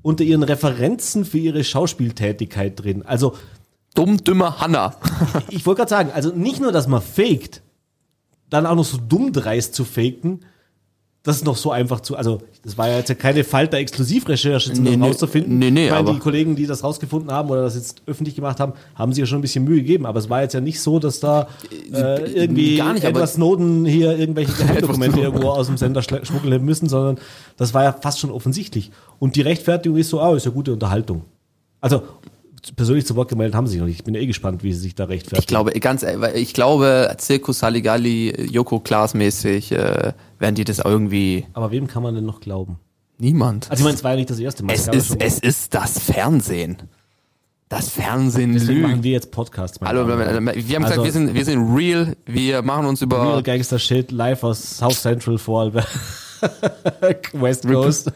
unter 0.01 0.23
ihren 0.23 0.43
Referenzen 0.43 1.25
für 1.25 1.37
ihre 1.37 1.63
Schauspieltätigkeit 1.63 2.81
drin. 2.81 3.03
Also, 3.05 3.35
Dumm, 3.93 4.23
dümmer 4.23 4.61
Hanna. 4.61 4.95
ich 5.49 5.65
wollte 5.65 5.79
gerade 5.79 5.89
sagen, 5.89 6.11
also 6.13 6.29
nicht 6.29 6.61
nur, 6.61 6.71
dass 6.71 6.87
man 6.87 7.01
faked, 7.01 7.61
dann 8.49 8.65
auch 8.65 8.75
noch 8.75 8.85
so 8.85 8.97
dumm 8.97 9.33
dreist 9.33 9.75
zu 9.75 9.83
faken, 9.83 10.45
das 11.23 11.37
ist 11.37 11.45
noch 11.45 11.55
so 11.55 11.71
einfach 11.71 11.99
zu, 11.99 12.15
also 12.15 12.39
das 12.63 12.79
war 12.79 12.89
ja 12.89 12.97
jetzt 12.97 13.09
ja 13.09 13.15
keine 13.15 13.43
Falter-Exklusivrecherche, 13.43 14.71
um 14.71 14.81
Nee, 14.81 14.89
das 14.91 14.97
nee. 14.97 15.05
rauszufinden. 15.05 15.59
Nee, 15.59 15.69
nee, 15.69 15.85
ich 15.85 15.91
meine, 15.91 16.13
die 16.13 16.19
Kollegen, 16.19 16.55
die 16.55 16.65
das 16.65 16.83
rausgefunden 16.83 17.31
haben 17.31 17.49
oder 17.51 17.61
das 17.61 17.75
jetzt 17.75 18.01
öffentlich 18.07 18.35
gemacht 18.35 18.59
haben, 18.59 18.73
haben 18.95 19.13
sich 19.13 19.19
ja 19.19 19.25
schon 19.27 19.37
ein 19.37 19.41
bisschen 19.41 19.63
Mühe 19.63 19.77
gegeben, 19.77 20.07
aber 20.07 20.17
es 20.17 20.31
war 20.31 20.41
jetzt 20.41 20.53
ja 20.53 20.61
nicht 20.61 20.81
so, 20.81 20.97
dass 20.97 21.19
da 21.19 21.47
äh, 21.93 22.31
irgendwie 22.31 22.77
Gar 22.77 22.93
nicht, 22.93 23.03
Edward 23.03 23.29
Snowden 23.29 23.85
hier 23.85 24.17
irgendwelche 24.17 24.51
Geheimdokumente 24.57 25.19
irgendwo 25.19 25.49
aus 25.49 25.67
dem 25.67 25.77
Sender 25.77 26.01
schmuggeln 26.01 26.65
müssen, 26.65 26.89
sondern 26.89 27.19
das 27.55 27.75
war 27.75 27.83
ja 27.83 27.93
fast 27.93 28.19
schon 28.19 28.31
offensichtlich. 28.31 28.91
Und 29.19 29.35
die 29.35 29.41
Rechtfertigung 29.41 29.99
ist 29.99 30.09
so, 30.09 30.21
ah, 30.21 30.35
ist 30.35 30.45
ja 30.45 30.51
gute 30.51 30.73
Unterhaltung. 30.73 31.21
Also, 31.81 32.03
persönlich 32.75 33.05
zu 33.05 33.15
Wort 33.15 33.29
gemeldet 33.29 33.55
haben 33.55 33.65
sie 33.67 33.71
sich 33.73 33.79
noch 33.79 33.87
nicht. 33.87 33.97
Ich 33.99 34.03
bin 34.03 34.15
eh 34.15 34.25
gespannt, 34.25 34.63
wie 34.63 34.73
sie 34.73 34.79
sich 34.79 34.95
da 34.95 35.05
rechtfertigen. 35.05 35.39
Ich 35.41 35.47
glaube, 35.47 35.71
ganz, 35.79 36.03
weil 36.03 36.35
ich 36.37 36.53
glaube, 36.53 37.13
Zirkus 37.17 37.63
Halligalli, 37.63 38.47
Joko 38.51 38.79
Klaas 38.79 39.13
mäßig, 39.13 39.71
äh, 39.71 40.13
werden 40.39 40.55
die 40.55 40.63
das 40.63 40.79
irgendwie 40.79 41.45
Aber 41.53 41.71
wem 41.71 41.87
kann 41.87 42.03
man 42.03 42.15
denn 42.15 42.25
noch 42.25 42.39
glauben? 42.39 42.79
niemand. 43.17 43.69
Also 43.69 43.81
ich 43.81 43.85
meine, 43.85 43.95
es 43.95 44.03
war 44.03 44.11
ja 44.11 44.17
nicht 44.17 44.29
das 44.31 44.39
erste 44.39 44.63
Mal. 44.63 44.73
es 44.73 44.87
ist, 44.87 45.15
es 45.19 45.39
ist 45.39 45.73
das 45.75 45.99
Fernsehen. 45.99 46.77
Das 47.69 47.87
Fernsehen 47.89 48.51
Deswegen 48.53 48.81
machen 48.81 48.91
lügt. 48.95 49.03
wir 49.03 49.11
jetzt 49.11 49.31
Podcasts. 49.31 49.79
Hallo, 49.81 50.05
wir 50.07 50.13
haben 50.15 50.47
Also- 50.49 50.65
gesagt, 50.65 51.03
wir 51.03 51.11
sind, 51.11 51.33
wir 51.33 51.45
sind 51.45 51.73
real, 51.75 52.17
wir 52.25 52.61
machen 52.63 52.85
uns 52.87 53.01
über 53.01 53.21
Real 53.21 53.43
Gangster 53.43 53.79
Shit 53.79 54.11
live 54.11 54.43
aus 54.43 54.77
South 54.77 54.99
Central 55.01 55.37
Vorarlberg. 55.37 55.87
West 57.33 57.67
Coast. 57.67 58.11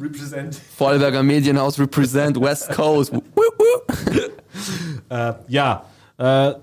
Represent. 0.00 0.56
Vorarlberger 0.76 1.22
Medienhaus 1.22 1.78
Represent 1.78 2.40
West 2.40 2.70
Coast. 2.70 3.12
Äh, 5.10 5.34
ja. 5.48 5.84
Äh, 6.18 6.54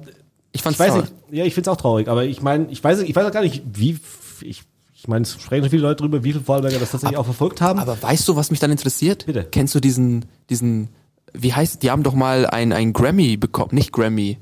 Ich 0.52 0.62
fand's 0.64 0.80
ich 0.80 0.86
weiß 0.86 0.94
toll. 0.94 1.02
nicht, 1.02 1.14
ja, 1.32 1.46
ich 1.46 1.54
find's 1.54 1.68
auch 1.70 1.78
traurig, 1.78 2.08
aber 2.10 2.26
ich 2.26 2.42
meine, 2.42 2.68
ich 2.72 2.84
weiß, 2.84 3.00
ich 3.02 3.16
weiß 3.16 3.26
auch 3.26 3.32
gar 3.32 3.44
nicht, 3.44 3.64
wie, 3.72 4.00
ich, 4.42 4.64
ich 4.94 5.08
meine, 5.08 5.24
es 5.24 5.34
sprechen 5.40 5.70
viele 5.70 5.84
Leute 5.84 6.02
drüber, 6.02 6.24
wie 6.24 6.32
viele 6.34 6.44
Vorarlberger 6.44 6.80
das 6.80 6.92
tatsächlich 6.92 7.18
auch 7.18 7.26
verfolgt 7.26 7.62
haben. 7.62 7.80
Aber 7.80 8.02
weißt 8.02 8.28
du, 8.28 8.36
was 8.36 8.50
mich 8.52 8.60
dann 8.60 8.72
interessiert? 8.72 9.26
Bitte. 9.28 9.46
Kennst 9.50 9.76
du 9.76 9.80
diesen, 9.80 10.26
diesen, 10.50 10.90
wie 11.34 11.54
heißt, 11.54 11.84
die 11.84 11.92
haben 11.92 12.04
doch 12.04 12.16
mal 12.16 12.48
ein, 12.48 12.74
ein 12.74 12.94
Grammy 12.94 13.38
bekommen, 13.38 13.70
nicht 13.74 13.92
Grammy. 13.94 14.40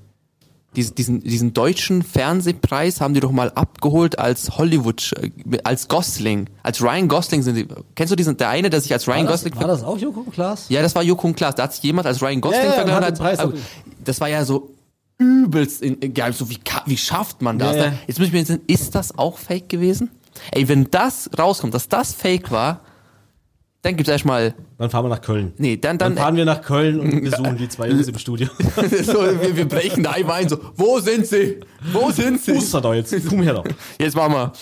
Diesen, 0.75 1.19
diesen, 1.21 1.53
deutschen 1.53 2.01
Fernsehpreis 2.01 3.01
haben 3.01 3.13
die 3.13 3.19
doch 3.19 3.31
mal 3.31 3.51
abgeholt 3.51 4.17
als 4.17 4.57
Hollywood, 4.57 5.12
äh, 5.19 5.57
als 5.65 5.89
Gosling, 5.89 6.49
als 6.63 6.81
Ryan 6.81 7.10
Gosling 7.10 7.41
sind 7.41 7.55
die. 7.55 7.67
Kennst 7.95 8.12
du 8.12 8.15
diesen, 8.15 8.38
der 8.38 8.47
eine, 8.47 8.69
der 8.69 8.79
sich 8.79 8.93
als 8.93 9.05
Ryan 9.05 9.25
war, 9.25 9.31
das, 9.34 9.43
Gosling 9.43 9.60
war 9.60 9.67
das 9.67 9.84
auch 9.84 9.97
Joko 9.97 10.21
und 10.21 10.31
Klaas? 10.34 10.67
Ja, 10.69 10.81
das 10.81 10.95
war 10.95 11.03
Joko 11.03 11.27
und 11.27 11.36
Klaas. 11.36 11.55
Da 11.55 11.63
hat 11.63 11.73
sich 11.73 11.84
jemand 11.84 12.07
als 12.07 12.21
Ryan 12.21 12.39
Gosling 12.39 12.62
Ja, 12.62 12.67
ja, 12.67 12.73
verglichen. 12.73 12.95
hat 13.01 13.05
hat- 13.05 13.19
Preis 13.19 13.39
auch- 13.39 13.51
das 14.05 14.21
war 14.21 14.29
ja 14.29 14.45
so 14.45 14.71
übelst 15.17 15.81
in, 15.81 15.95
in, 15.95 16.13
geil. 16.13 16.31
So 16.31 16.49
wie, 16.49 16.57
wie 16.86 16.97
schafft 16.97 17.41
man 17.41 17.60
das? 17.60 17.75
Ja, 17.75 17.86
ja. 17.88 17.93
Jetzt 18.07 18.19
muss 18.19 18.27
ich 18.27 18.34
mir 18.34 18.39
jetzt 18.39 18.47
sagen, 18.47 18.62
ist 18.67 18.95
das 18.95 19.17
auch 19.17 19.38
fake 19.38 19.67
gewesen? 19.67 20.10
Ey, 20.51 20.69
wenn 20.69 20.89
das 20.89 21.29
rauskommt, 21.38 21.73
dass 21.73 21.89
das 21.89 22.13
fake 22.13 22.49
war, 22.49 22.79
dann 23.84 23.96
gibt's 23.96 24.10
erstmal, 24.12 24.54
Dann 24.78 24.89
fahren 24.89 25.06
wir 25.06 25.10
nach 25.10 25.22
Köln. 25.22 25.54
nee, 25.58 25.76
dann, 25.78 25.98
Dann 25.98 26.15
dann, 26.15 26.24
fahren 26.24 26.36
wir 26.36 26.46
nach 26.46 26.62
Köln 26.62 27.00
und 27.00 27.22
besuchen 27.24 27.58
die 27.58 27.67
zwei 27.70 27.89
Jungs 27.89 28.08
im 28.08 28.17
Studio. 28.17 28.48
so, 29.04 29.13
wir, 29.41 29.56
wir 29.58 29.67
brechen 29.67 30.04
da 30.04 30.12
einmal 30.12 30.41
ein, 30.41 30.50
so, 30.50 30.58
wo 30.76 31.00
sind 31.00 31.26
sie? 31.26 31.60
Wo 31.91 32.12
sind 32.12 32.39
sie? 32.41 32.54
Fuß 32.54 32.72
da 32.72 32.94
jetzt. 32.94 33.15
Komm 33.28 33.41
her 33.41 33.56
doch. 33.56 33.65
Jetzt 34.00 34.15
machen 34.15 34.34
wir, 34.34 34.54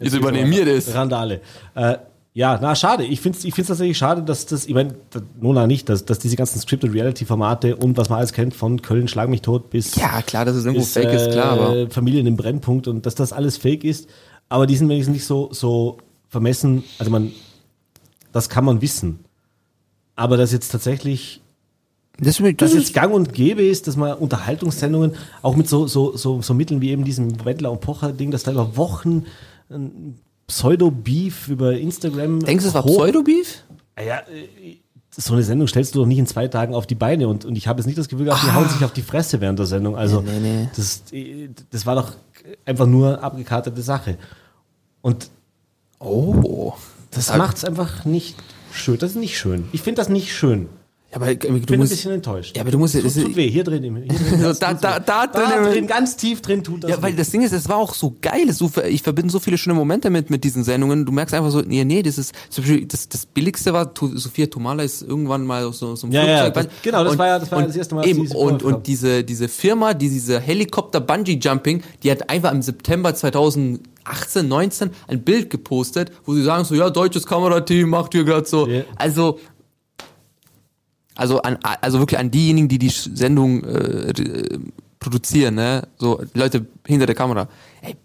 jetzt 0.00 0.14
übernehmen 0.14 0.50
wir 0.50 0.64
das. 0.64 0.94
Randale. 0.94 1.40
Äh, 1.74 1.96
ja, 2.34 2.56
na 2.62 2.76
schade. 2.76 3.02
Ich 3.04 3.20
finde 3.20 3.36
es 3.36 3.44
ich 3.44 3.52
find's 3.52 3.66
tatsächlich 3.66 3.98
schade, 3.98 4.22
dass 4.22 4.46
das, 4.46 4.66
ich 4.66 4.74
meine, 4.74 4.94
Nona 5.40 5.66
nicht, 5.66 5.88
dass, 5.88 6.04
dass 6.04 6.20
diese 6.20 6.36
ganzen 6.36 6.60
Scripted 6.60 6.92
Reality-Formate 6.94 7.74
und 7.74 7.96
was 7.96 8.10
man 8.10 8.18
alles 8.20 8.32
kennt, 8.32 8.54
von 8.54 8.80
Köln 8.80 9.08
Schlag 9.08 9.28
mich 9.28 9.42
tot 9.42 9.70
bis, 9.70 9.96
Ja, 9.96 10.22
klar, 10.22 10.44
dass 10.44 10.54
es 10.54 10.64
irgendwo 10.64 10.82
bis 10.84 10.92
fake 10.92 11.12
ist, 11.12 11.32
klar, 11.32 11.52
aber. 11.58 11.76
äh, 11.76 11.90
Familien 11.90 12.28
im 12.28 12.36
Brennpunkt 12.36 12.86
und 12.86 13.04
dass 13.06 13.16
das 13.16 13.32
alles 13.32 13.56
fake 13.56 13.82
ist. 13.82 14.08
Aber 14.48 14.68
die 14.68 14.76
sind 14.76 14.88
wenigstens 14.88 15.14
nicht 15.14 15.24
so, 15.24 15.48
so 15.52 15.98
vermessen. 16.28 16.84
Also 17.00 17.10
man, 17.10 17.32
das 18.32 18.48
kann 18.48 18.64
man 18.64 18.80
wissen. 18.80 19.20
Aber 20.16 20.36
dass 20.36 20.52
jetzt 20.52 20.70
tatsächlich 20.70 21.40
Das, 22.20 22.38
dass 22.56 22.74
jetzt 22.74 22.94
gang 22.94 23.14
und 23.14 23.32
gäbe 23.32 23.62
ist, 23.62 23.86
dass 23.86 23.96
man 23.96 24.14
Unterhaltungssendungen 24.14 25.14
auch 25.42 25.56
mit 25.56 25.68
so, 25.68 25.86
so, 25.86 26.16
so, 26.16 26.42
so 26.42 26.54
Mitteln 26.54 26.80
wie 26.80 26.90
eben 26.90 27.04
diesem 27.04 27.44
Wendler 27.44 27.70
und 27.70 27.80
Pocher-Ding, 27.80 28.30
dass 28.30 28.42
da 28.42 28.52
über 28.52 28.76
Wochen 28.76 29.26
ein 29.70 30.18
Pseudo-Beef 30.48 31.48
über 31.48 31.76
Instagram. 31.78 32.40
Denkst 32.40 32.64
du, 32.64 32.68
es 32.68 32.74
war 32.74 32.84
Pseudo-Beef? 32.84 33.64
Ah 33.96 34.02
Ja, 34.02 34.16
äh, 34.20 34.78
so 35.10 35.34
eine 35.34 35.42
Sendung 35.42 35.66
stellst 35.68 35.94
du 35.94 36.00
doch 36.00 36.06
nicht 36.06 36.18
in 36.18 36.26
zwei 36.26 36.48
Tagen 36.48 36.74
auf 36.74 36.86
die 36.86 36.94
Beine 36.94 37.28
und, 37.28 37.44
und 37.44 37.56
ich 37.56 37.66
habe 37.66 37.80
jetzt 37.80 37.86
nicht 37.86 37.98
das 37.98 38.08
Gefühl 38.08 38.26
gehabt, 38.26 38.44
die 38.44 38.52
hauen 38.52 38.68
sich 38.68 38.84
auf 38.84 38.92
die 38.92 39.02
Fresse 39.02 39.40
während 39.40 39.58
der 39.58 39.66
Sendung. 39.66 39.96
Also 39.96 40.20
Nee, 40.20 40.38
nee, 40.40 40.52
nee. 40.62 40.68
Das, 40.76 41.02
äh, 41.12 41.48
das 41.70 41.86
war 41.86 41.94
doch 41.96 42.12
einfach 42.64 42.86
nur 42.86 43.22
abgekartete 43.22 43.82
Sache. 43.82 44.16
Und 45.02 45.30
Oh. 46.00 46.74
Das 47.10 47.36
macht's 47.36 47.64
einfach 47.64 48.04
nicht 48.04 48.36
schön. 48.72 48.98
Das 48.98 49.10
ist 49.10 49.16
nicht 49.16 49.38
schön. 49.38 49.68
Ich 49.72 49.82
finde 49.82 50.00
das 50.00 50.08
nicht 50.08 50.34
schön. 50.34 50.68
Ja, 51.10 51.16
aber 51.16 51.34
du 51.34 51.56
Ich 51.56 51.64
bin 51.64 51.74
ein 51.76 51.78
musst, 51.78 51.92
bisschen 51.92 52.12
enttäuscht. 52.12 52.54
ja, 52.54 52.60
aber 52.62 52.70
du 52.70 52.78
musst, 52.78 52.94
tut, 52.94 53.02
das 53.02 53.16
ist- 53.16 53.24
tut 53.24 53.34
weh, 53.34 53.48
hier 53.48 53.64
drin. 53.64 53.82
Hier 53.82 53.92
drin 53.92 54.40
So, 54.42 54.52
da- 54.60 54.74
da- 54.74 54.90
drin. 54.98 55.02
da 55.06 55.26
da 55.26 55.70
drin- 55.70 55.86
ganz 55.86 56.16
tief 56.16 56.42
drin 56.42 56.62
tut 56.62 56.84
das 56.84 56.90
Ja, 56.90 57.00
weil 57.02 57.14
weh. 57.14 57.16
das 57.16 57.30
Ding 57.30 57.40
ist, 57.40 57.52
es 57.52 57.66
war 57.66 57.76
auch 57.78 57.94
so 57.94 58.14
geil. 58.20 58.52
So, 58.52 58.70
ich 58.86 59.02
verbinde 59.02 59.32
so 59.32 59.38
viele 59.38 59.56
schöne 59.56 59.72
Momente 59.74 60.10
mit, 60.10 60.28
mit 60.28 60.44
diesen 60.44 60.64
Sendungen. 60.64 61.06
Du 61.06 61.12
merkst 61.12 61.34
einfach 61.34 61.50
so, 61.50 61.62
nee, 61.62 61.82
nee, 61.84 62.02
das 62.02 62.18
ist, 62.18 62.34
zum 62.50 62.62
Beispiel, 62.62 62.84
das, 62.84 63.08
das 63.08 63.24
Billigste 63.24 63.72
war, 63.72 63.90
Sophia 64.16 64.46
Tomala 64.48 64.82
ist 64.82 65.00
irgendwann 65.00 65.46
mal 65.46 65.72
so, 65.72 65.96
so 65.96 66.06
ein 66.06 66.12
Ja, 66.12 66.26
ja, 66.26 66.42
Flugzeug. 66.44 66.54
das- 66.54 66.82
genau, 66.82 67.04
das 67.04 67.16
war 67.16 67.26
ja- 67.26 67.38
das 67.38 67.50
war 67.50 67.60
ja 67.60 67.66
das 67.66 67.76
erste 67.76 67.94
Mal, 67.94 68.06
Eben, 68.06 68.26
sie 68.26 68.36
und, 68.36 68.62
und 68.62 68.86
diese, 68.86 69.24
diese 69.24 69.48
Firma, 69.48 69.94
die 69.94 70.10
diese 70.10 70.38
Helikopter 70.40 71.00
Bungee 71.00 71.38
Jumping, 71.40 71.82
die 72.02 72.10
hat 72.10 72.28
einfach 72.28 72.52
im 72.52 72.60
September 72.60 73.14
2018, 73.14 74.46
19 74.46 74.90
ein 75.06 75.22
Bild 75.24 75.48
gepostet, 75.48 76.12
wo 76.26 76.34
sie 76.34 76.42
sagen 76.42 76.64
so, 76.64 76.74
ja, 76.74 76.90
deutsches 76.90 77.24
Kamerateam 77.24 77.88
macht 77.88 78.12
hier 78.12 78.24
gerade 78.24 78.46
so. 78.46 78.66
Ja. 78.68 78.82
Also, 78.96 79.38
also 81.18 81.42
an, 81.42 81.58
also 81.62 81.98
wirklich 81.98 82.18
an 82.18 82.30
diejenigen, 82.30 82.68
die 82.68 82.78
die 82.78 82.88
Sendung 82.90 83.64
äh, 83.64 84.10
äh, 84.10 84.58
produzieren, 85.00 85.56
ne, 85.56 85.88
so 85.98 86.22
Leute 86.34 86.66
hinter 86.86 87.06
der 87.06 87.14
Kamera. 87.14 87.48
Ey, 87.82 87.96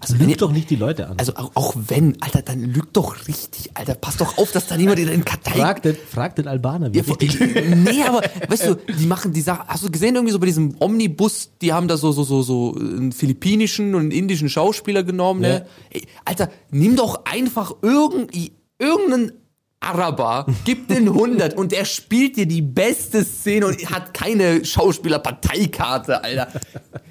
also 0.00 0.14
wenn 0.14 0.26
ihr, 0.26 0.28
Lügt 0.28 0.42
doch 0.42 0.52
nicht 0.52 0.70
die 0.70 0.76
Leute 0.76 1.08
an. 1.08 1.18
also 1.18 1.34
auch, 1.34 1.50
auch 1.54 1.74
wenn, 1.88 2.20
Alter, 2.20 2.42
dann 2.42 2.60
lügt 2.60 2.96
doch 2.96 3.26
richtig, 3.26 3.70
Alter, 3.74 3.94
pass 3.94 4.18
doch 4.18 4.38
auf, 4.38 4.52
dass 4.52 4.66
da 4.66 4.76
niemand 4.76 4.98
in 4.98 5.08
den 5.08 5.24
Kartei 5.24 5.58
frag, 5.58 5.82
den, 5.82 5.96
frag 5.96 6.36
den 6.36 6.46
Albaner, 6.46 6.92
wie 6.92 6.98
ja, 6.98 7.04
richtig 7.04 7.40
nee, 7.76 8.02
aber 8.02 8.22
weißt 8.48 8.66
du, 8.66 8.74
die 8.74 9.06
machen 9.06 9.32
die 9.32 9.40
Sache. 9.40 9.64
Hast 9.66 9.84
du 9.84 9.90
gesehen 9.90 10.14
irgendwie 10.14 10.32
so 10.32 10.38
bei 10.38 10.46
diesem 10.46 10.76
Omnibus, 10.78 11.50
die 11.60 11.72
haben 11.72 11.88
da 11.88 11.96
so 11.96 12.12
so 12.12 12.22
so 12.22 12.42
so 12.42 12.76
einen 12.78 13.12
philippinischen 13.12 13.94
und 13.94 14.02
einen 14.02 14.10
indischen 14.12 14.48
Schauspieler 14.48 15.02
genommen, 15.02 15.40
ne? 15.40 15.66
Ey, 15.90 16.02
Alter, 16.24 16.50
nimm 16.70 16.94
doch 16.94 17.24
einfach 17.24 17.74
irgend, 17.82 18.30
irgendeinen 18.78 19.32
Araber, 19.80 20.46
gib 20.64 20.88
den 20.88 21.08
100 21.08 21.54
und 21.54 21.72
der 21.72 21.84
spielt 21.84 22.36
dir 22.36 22.46
die 22.46 22.62
beste 22.62 23.24
Szene 23.24 23.66
und 23.66 23.90
hat 23.90 24.12
keine 24.12 24.64
Schauspielerparteikarte, 24.64 26.22
Alter. 26.24 26.48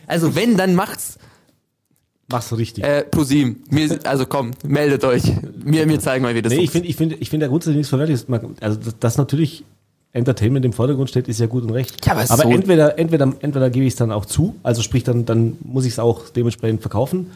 Also 0.06 0.36
wenn, 0.36 0.58
dann 0.58 0.76
macht's 0.76 1.18
Mach's 2.30 2.56
richtig. 2.58 2.84
äh, 2.84 3.04
ProSieben. 3.04 3.64
Mir, 3.70 4.00
also 4.04 4.26
komm, 4.26 4.52
meldet 4.66 5.06
euch. 5.06 5.24
Mir, 5.64 5.86
mir 5.88 6.00
zeigen 6.02 6.24
mal, 6.24 6.36
wie 6.36 6.42
das 6.42 6.52
nee, 6.52 6.60
ich 6.60 6.72
finde, 6.72 6.90
ich 6.90 6.98
finde, 6.98 7.16
ich 7.16 7.30
finde 7.30 7.46
da 7.46 7.50
grundsätzlich 7.50 7.78
nichts 7.78 7.90
verwerfliches. 7.90 8.26
Also, 8.60 8.78
dass, 8.80 9.00
dass 9.00 9.18
natürlich 9.18 9.64
Entertainment 10.12 10.66
im 10.66 10.74
Vordergrund 10.74 11.10
steht, 11.10 11.30
ist 11.30 11.40
ja 11.40 11.46
gut 11.46 11.64
und 11.64 11.70
recht. 11.72 12.06
Ja, 12.06 12.12
aber 12.14 12.22
aber 12.30 12.44
so- 12.44 12.50
entweder, 12.50 13.00
entweder, 13.00 13.32
entweder 13.40 13.70
gebe 13.70 13.86
ich 13.86 13.94
es 13.94 13.98
dann 13.98 14.12
auch 14.12 14.26
zu, 14.26 14.56
also 14.64 14.82
sprich, 14.82 15.06
dann, 15.06 15.26
dann 15.26 15.58
muss 15.64 15.86
ich 15.86 15.94
es 15.94 16.00
auch 16.00 16.28
dementsprechend 16.28 16.82
verkaufen. 16.82 17.32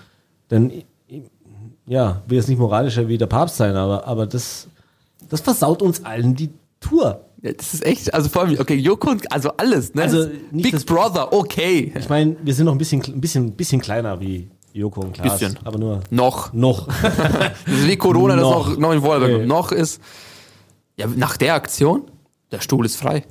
Denn, 0.49 0.83
ja, 1.85 2.21
will 2.27 2.37
jetzt 2.37 2.49
nicht 2.49 2.59
moralischer 2.59 3.07
wie 3.07 3.17
der 3.17 3.27
Papst 3.27 3.55
sein, 3.57 3.75
aber, 3.77 4.05
aber 4.07 4.27
das, 4.27 4.67
das 5.31 5.41
versaut 5.41 5.81
uns 5.81 6.05
allen 6.05 6.35
die 6.35 6.49
Tour. 6.79 7.25
Ja, 7.41 7.53
das 7.53 7.73
ist 7.73 7.85
echt, 7.85 8.13
also 8.13 8.29
vor 8.29 8.43
allem, 8.43 8.59
okay, 8.59 8.75
Joko 8.75 9.09
und, 9.09 9.31
also 9.31 9.49
alles, 9.57 9.95
ne? 9.95 10.03
Also 10.03 10.27
Big 10.51 10.71
das- 10.73 10.83
Brother, 10.85 11.33
okay. 11.33 11.91
Ich 11.97 12.07
meine, 12.09 12.35
wir 12.43 12.53
sind 12.53 12.65
noch 12.65 12.73
ein 12.73 12.77
bisschen, 12.77 13.01
ein 13.03 13.19
bisschen, 13.21 13.51
bisschen 13.53 13.81
kleiner 13.81 14.19
wie 14.19 14.49
Joko 14.73 15.01
und 15.01 15.13
Klaas. 15.13 15.39
Bisschen. 15.39 15.57
Aber 15.63 15.79
nur 15.79 16.01
Noch. 16.11 16.53
noch. 16.53 16.87
Das 17.01 17.51
ist 17.67 17.87
wie 17.87 17.97
Corona, 17.97 18.35
das 18.35 18.43
Noch. 18.43 18.69
noch, 18.69 18.77
noch 18.77 18.91
in 18.93 19.01
Vorarlberg. 19.01 19.41
Nee. 19.41 19.45
Noch 19.47 19.71
ist, 19.71 19.99
ja, 20.97 21.07
nach 21.07 21.37
der 21.37 21.55
Aktion, 21.55 22.03
der 22.51 22.61
Stuhl 22.61 22.85
ist 22.85 22.95
frei. 22.97 23.23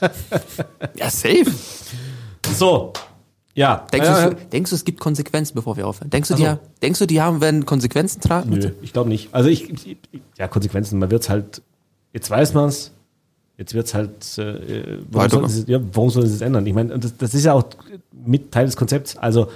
ja, 0.96 1.10
safe. 1.10 1.46
so. 2.54 2.92
Ja. 3.60 3.86
Denkst, 3.92 4.08
Äh, 4.08 4.30
du, 4.30 4.36
denkst 4.52 4.70
du, 4.70 4.74
es 4.76 4.86
gibt 4.86 5.00
Konsequenzen, 5.00 5.54
bevor 5.54 5.76
wir 5.76 5.86
aufhören? 5.86 6.08
Denkst 6.08 6.30
du, 6.30 6.34
Ach 6.34 6.38
die, 6.38 6.80
denkst 6.80 6.98
du, 6.98 7.04
die 7.04 7.20
haben, 7.20 7.42
werden 7.42 7.66
Konsequenzen 7.66 8.22
tragen? 8.22 8.48
Nö, 8.48 8.70
ich 8.80 8.94
glaube 8.94 9.10
nicht. 9.10 9.34
Also 9.34 9.50
ich, 9.50 9.68
ich, 9.68 9.98
ja, 10.38 10.48
Konsequenzen, 10.48 10.98
man 10.98 11.10
wird's 11.10 11.28
halt, 11.28 11.60
jetzt 12.14 12.30
weiß 12.30 12.54
man's, 12.54 12.92
jetzt 13.58 13.74
wird's 13.74 13.92
halt, 13.92 14.38
äh, 14.38 15.00
warum, 15.10 15.12
Weiter. 15.12 15.30
soll 15.36 15.44
es, 15.44 15.64
ja, 15.66 15.78
warum 15.92 16.08
soll 16.08 16.24
es 16.24 16.32
es 16.32 16.40
ändern? 16.40 16.66
Ich 16.66 16.72
meine, 16.72 16.98
das, 16.98 17.14
das 17.18 17.34
ist 17.34 17.44
ja 17.44 17.52
auch 17.52 17.64
mit 18.24 18.50
Teil 18.50 18.64
des 18.64 18.76
Konzepts. 18.76 19.18
Also 19.18 19.48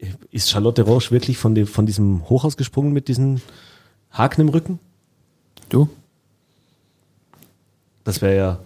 äh, 0.00 0.06
ist 0.30 0.48
Charlotte 0.48 0.80
Roche 0.80 1.10
wirklich 1.10 1.36
von, 1.36 1.54
dem, 1.54 1.66
von 1.66 1.84
diesem 1.84 2.26
Hochhaus 2.30 2.56
gesprungen 2.56 2.94
mit 2.94 3.08
diesen 3.08 3.42
Haken 4.12 4.40
im 4.40 4.48
Rücken? 4.48 4.78
Du? 5.68 5.90
Das 8.04 8.22
wäre 8.22 8.34
ja, 8.34 8.58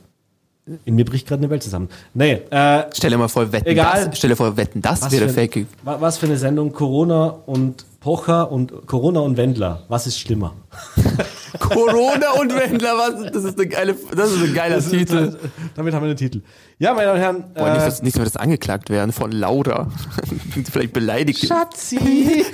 in 0.85 0.95
mir 0.95 1.05
bricht 1.05 1.27
gerade 1.27 1.41
eine 1.41 1.51
Welt 1.51 1.63
zusammen. 1.63 1.89
Nee, 2.15 2.43
äh, 2.51 2.85
Stell 2.95 3.11
dir 3.11 3.19
mal 3.19 3.29
vor, 3.29 3.51
wetten 3.53 3.67
Egal. 3.69 4.07
das. 4.07 4.19
Stell 4.19 4.31
dir 4.31 4.37
vor, 4.37 4.57
wetten 4.57 4.83
das 4.83 5.03
was, 5.03 5.13
wäre 5.13 5.29
für, 5.29 5.35
fake. 5.35 5.67
wa- 5.83 5.97
was 6.01 6.19
für 6.19 6.27
eine 6.27 6.37
Sendung, 6.37 6.73
Corona 6.73 7.27
und 7.47 7.85
Pocher 8.01 8.51
und 8.53 8.87
Corona 8.87 9.21
und 9.21 9.37
Wendler, 9.37 9.83
was 9.89 10.07
ist 10.07 10.19
schlimmer? 10.21 10.55
Corona 11.59 12.33
und 12.41 12.55
Wendler, 12.55 12.93
was? 12.97 13.33
Das 13.33 13.45
ist 13.45 13.59
eine 13.59 13.67
geile, 13.69 13.95
das 14.15 14.31
ist 14.33 14.43
ein 14.43 14.55
geiler 14.55 14.81
Titel. 14.81 15.37
Damit 15.75 15.95
haben 15.95 16.03
wir 16.07 16.15
den 16.15 16.17
Titel. 16.17 16.43
Ja, 16.79 16.95
meine 16.95 17.07
Damen 17.07 17.17
und 17.17 17.23
Herren. 17.23 17.45
Boah, 17.55 17.71
nicht, 17.73 17.83
äh, 17.83 17.85
dass, 17.87 18.03
nicht, 18.03 18.15
dass 18.17 18.21
wir 18.21 18.25
das 18.25 18.37
angeklagt 18.37 18.91
werden 18.91 19.13
von 19.13 19.33
Laura. 19.33 19.89
Vielleicht 20.71 20.93
beleidigt. 20.93 21.47
Schatzi! 21.47 21.99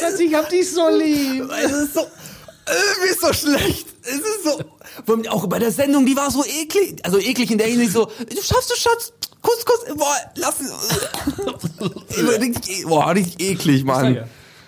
Schatzi, 0.00 0.24
ich 0.24 0.34
hab 0.34 0.48
dich 0.50 0.70
so 0.70 0.88
lieb! 0.90 1.44
Es 1.64 1.72
ist 1.72 1.94
so, 1.94 2.00
äh, 2.00 3.04
mir 3.04 3.10
ist 3.10 3.20
so 3.20 3.32
schlecht. 3.32 3.86
Es 4.02 4.16
ist 4.16 4.44
so, 4.44 5.30
auch 5.30 5.46
bei 5.46 5.58
der 5.58 5.72
Sendung, 5.72 6.04
die 6.06 6.16
war 6.16 6.30
so 6.30 6.44
eklig. 6.44 7.04
Also 7.04 7.18
eklig 7.18 7.50
in 7.50 7.58
der 7.58 7.68
Hinsicht 7.68 7.92
so, 7.92 8.06
du 8.06 8.42
schaffst 8.42 8.70
du, 8.70 8.74
Schatz. 8.76 9.12
Kuss, 9.40 9.64
Kuss, 9.64 9.96
boah, 9.96 10.16
lass 10.36 10.60
es. 10.60 12.38
richtig, 12.40 12.80
e- 12.80 12.84
boah, 12.84 13.10
richtig 13.10 13.40
eklig, 13.40 13.84
Mann. 13.84 14.18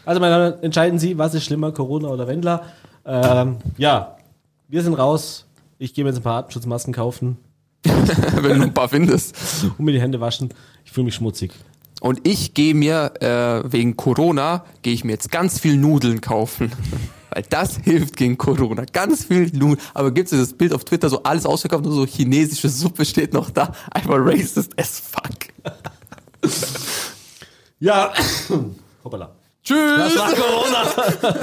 Also, 0.05 0.21
meine 0.21 0.35
Damen, 0.35 0.47
und 0.47 0.53
Herren, 0.53 0.63
entscheiden 0.65 0.99
Sie, 0.99 1.17
was 1.17 1.35
ist 1.35 1.45
schlimmer, 1.45 1.73
Corona 1.73 2.09
oder 2.09 2.27
Wendler? 2.27 2.65
Ähm, 3.07 3.59
ja, 3.79 4.17
wir 4.69 4.83
sind 4.83 4.95
raus. 4.95 5.47
Ich 5.79 5.95
gehe 5.95 6.05
mir 6.05 6.11
jetzt 6.11 6.19
ein 6.21 6.23
paar 6.25 6.39
Atemschutzmasken 6.39 6.93
kaufen 6.93 7.39
Wenn 7.85 8.59
du 8.59 8.65
ein 8.65 8.75
paar 8.75 8.89
findest. 8.89 9.37
und 9.79 9.85
mir 9.85 9.93
die 9.93 10.01
Hände 10.01 10.21
waschen. 10.21 10.53
Ich 10.85 10.93
fühle 10.93 11.05
mich 11.05 11.15
schmutzig. 11.15 11.53
Und 12.01 12.27
ich 12.27 12.55
gehe 12.55 12.75
mir, 12.75 13.13
äh, 13.21 13.73
wegen 13.73 13.97
Corona, 13.97 14.65
gehe 14.83 14.93
ich 14.93 15.05
mir 15.05 15.13
jetzt 15.13 15.31
ganz 15.31 15.59
viel 15.59 15.77
Nudeln 15.77 16.21
kaufen. 16.21 16.73
Weil 17.35 17.45
das 17.51 17.77
hilft 17.83 18.17
gegen 18.17 18.39
Corona. 18.39 18.85
Ganz 18.93 19.25
viel 19.25 19.51
Nudeln. 19.53 19.79
Aber 19.93 20.13
gibt's 20.13 20.31
dieses 20.31 20.53
Bild 20.53 20.73
auf 20.73 20.85
Twitter, 20.85 21.11
so 21.11 21.23
alles 21.25 21.45
ausverkauft, 21.45 21.85
nur 21.85 21.93
so 21.93 22.07
chinesische 22.07 22.69
Suppe 22.69 23.05
steht 23.05 23.33
noch 23.35 23.51
da. 23.51 23.73
Einfach 23.91 24.15
racist 24.19 24.71
as 24.79 25.01
fuck. 25.01 25.73
Ja, 27.81 28.13
hoppala. 29.05 29.35
Tschüss! 29.63 30.17
war 30.17 30.33
Corona. 30.33 30.85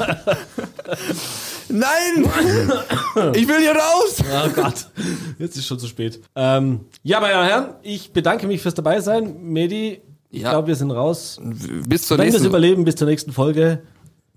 Nein! 1.69 2.29
Ich 3.35 3.47
will 3.47 3.59
hier 3.59 3.73
raus! 3.75 4.17
Oh 4.31 4.49
Gott, 4.55 4.87
jetzt 5.39 5.57
ist 5.57 5.65
schon 5.67 5.77
zu 5.79 5.87
spät. 5.87 6.21
Ähm, 6.35 6.81
ja, 7.03 7.19
meine 7.19 7.33
Damen 7.33 7.43
und 7.45 7.49
Herren, 7.49 7.69
ich 7.83 8.11
bedanke 8.13 8.47
mich 8.47 8.61
fürs 8.61 8.73
Dabeisein. 8.73 9.41
Medi, 9.43 10.01
ich 10.29 10.41
Ja. 10.41 10.51
glaube, 10.51 10.69
wir 10.69 10.75
sind 10.75 10.91
raus. 10.91 11.39
Bis 11.87 12.07
zur 12.07 12.17
Wenn 12.17 12.25
wir 12.25 12.27
es 12.29 12.33
nächsten 12.33 12.47
überleben 12.47 12.85
bis 12.85 12.95
zur 12.95 13.07
nächsten 13.07 13.31
Folge 13.33 13.83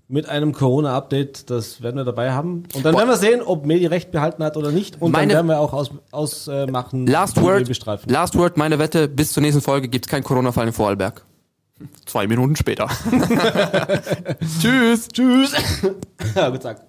mit 0.07 0.29
einem 0.29 0.53
Corona-Update, 0.53 1.49
das 1.49 1.81
werden 1.81 1.97
wir 1.97 2.03
dabei 2.03 2.31
haben. 2.31 2.63
Und 2.75 2.85
dann 2.85 2.93
Boah. 2.93 2.99
werden 2.99 3.09
wir 3.09 3.17
sehen, 3.17 3.41
ob 3.41 3.65
Medi 3.65 3.87
recht 3.87 4.11
behalten 4.11 4.43
hat 4.43 4.55
oder 4.55 4.71
nicht. 4.71 5.01
Und 5.01 5.11
Meine- 5.11 5.33
dann 5.33 5.47
werden 5.47 5.57
wir 5.57 5.59
auch 5.59 5.73
ausmachen, 5.73 6.01
aus, 6.11 6.47
äh, 6.47 6.67
machen, 6.67 7.07
Last 7.07 7.41
Word, 7.41 7.67
bestreifen. 7.67 8.09
Last 8.11 8.37
Word, 8.37 8.55
meine 8.57 8.77
Wette, 8.77 9.07
bis 9.07 9.33
zur 9.33 9.41
nächsten 9.41 9.61
Folge 9.61 9.87
gibt's 9.87 10.07
keinen 10.07 10.23
Corona-Fall 10.23 10.67
in 10.67 10.73
Vorarlberg. 10.73 11.25
Zwei 12.05 12.27
Minuten 12.27 12.55
später. 12.55 12.87
Tschüss! 14.61 15.07
Tschüss. 15.09 15.53
ja, 16.35 16.49
gut 16.49 16.59
gesagt. 16.59 16.85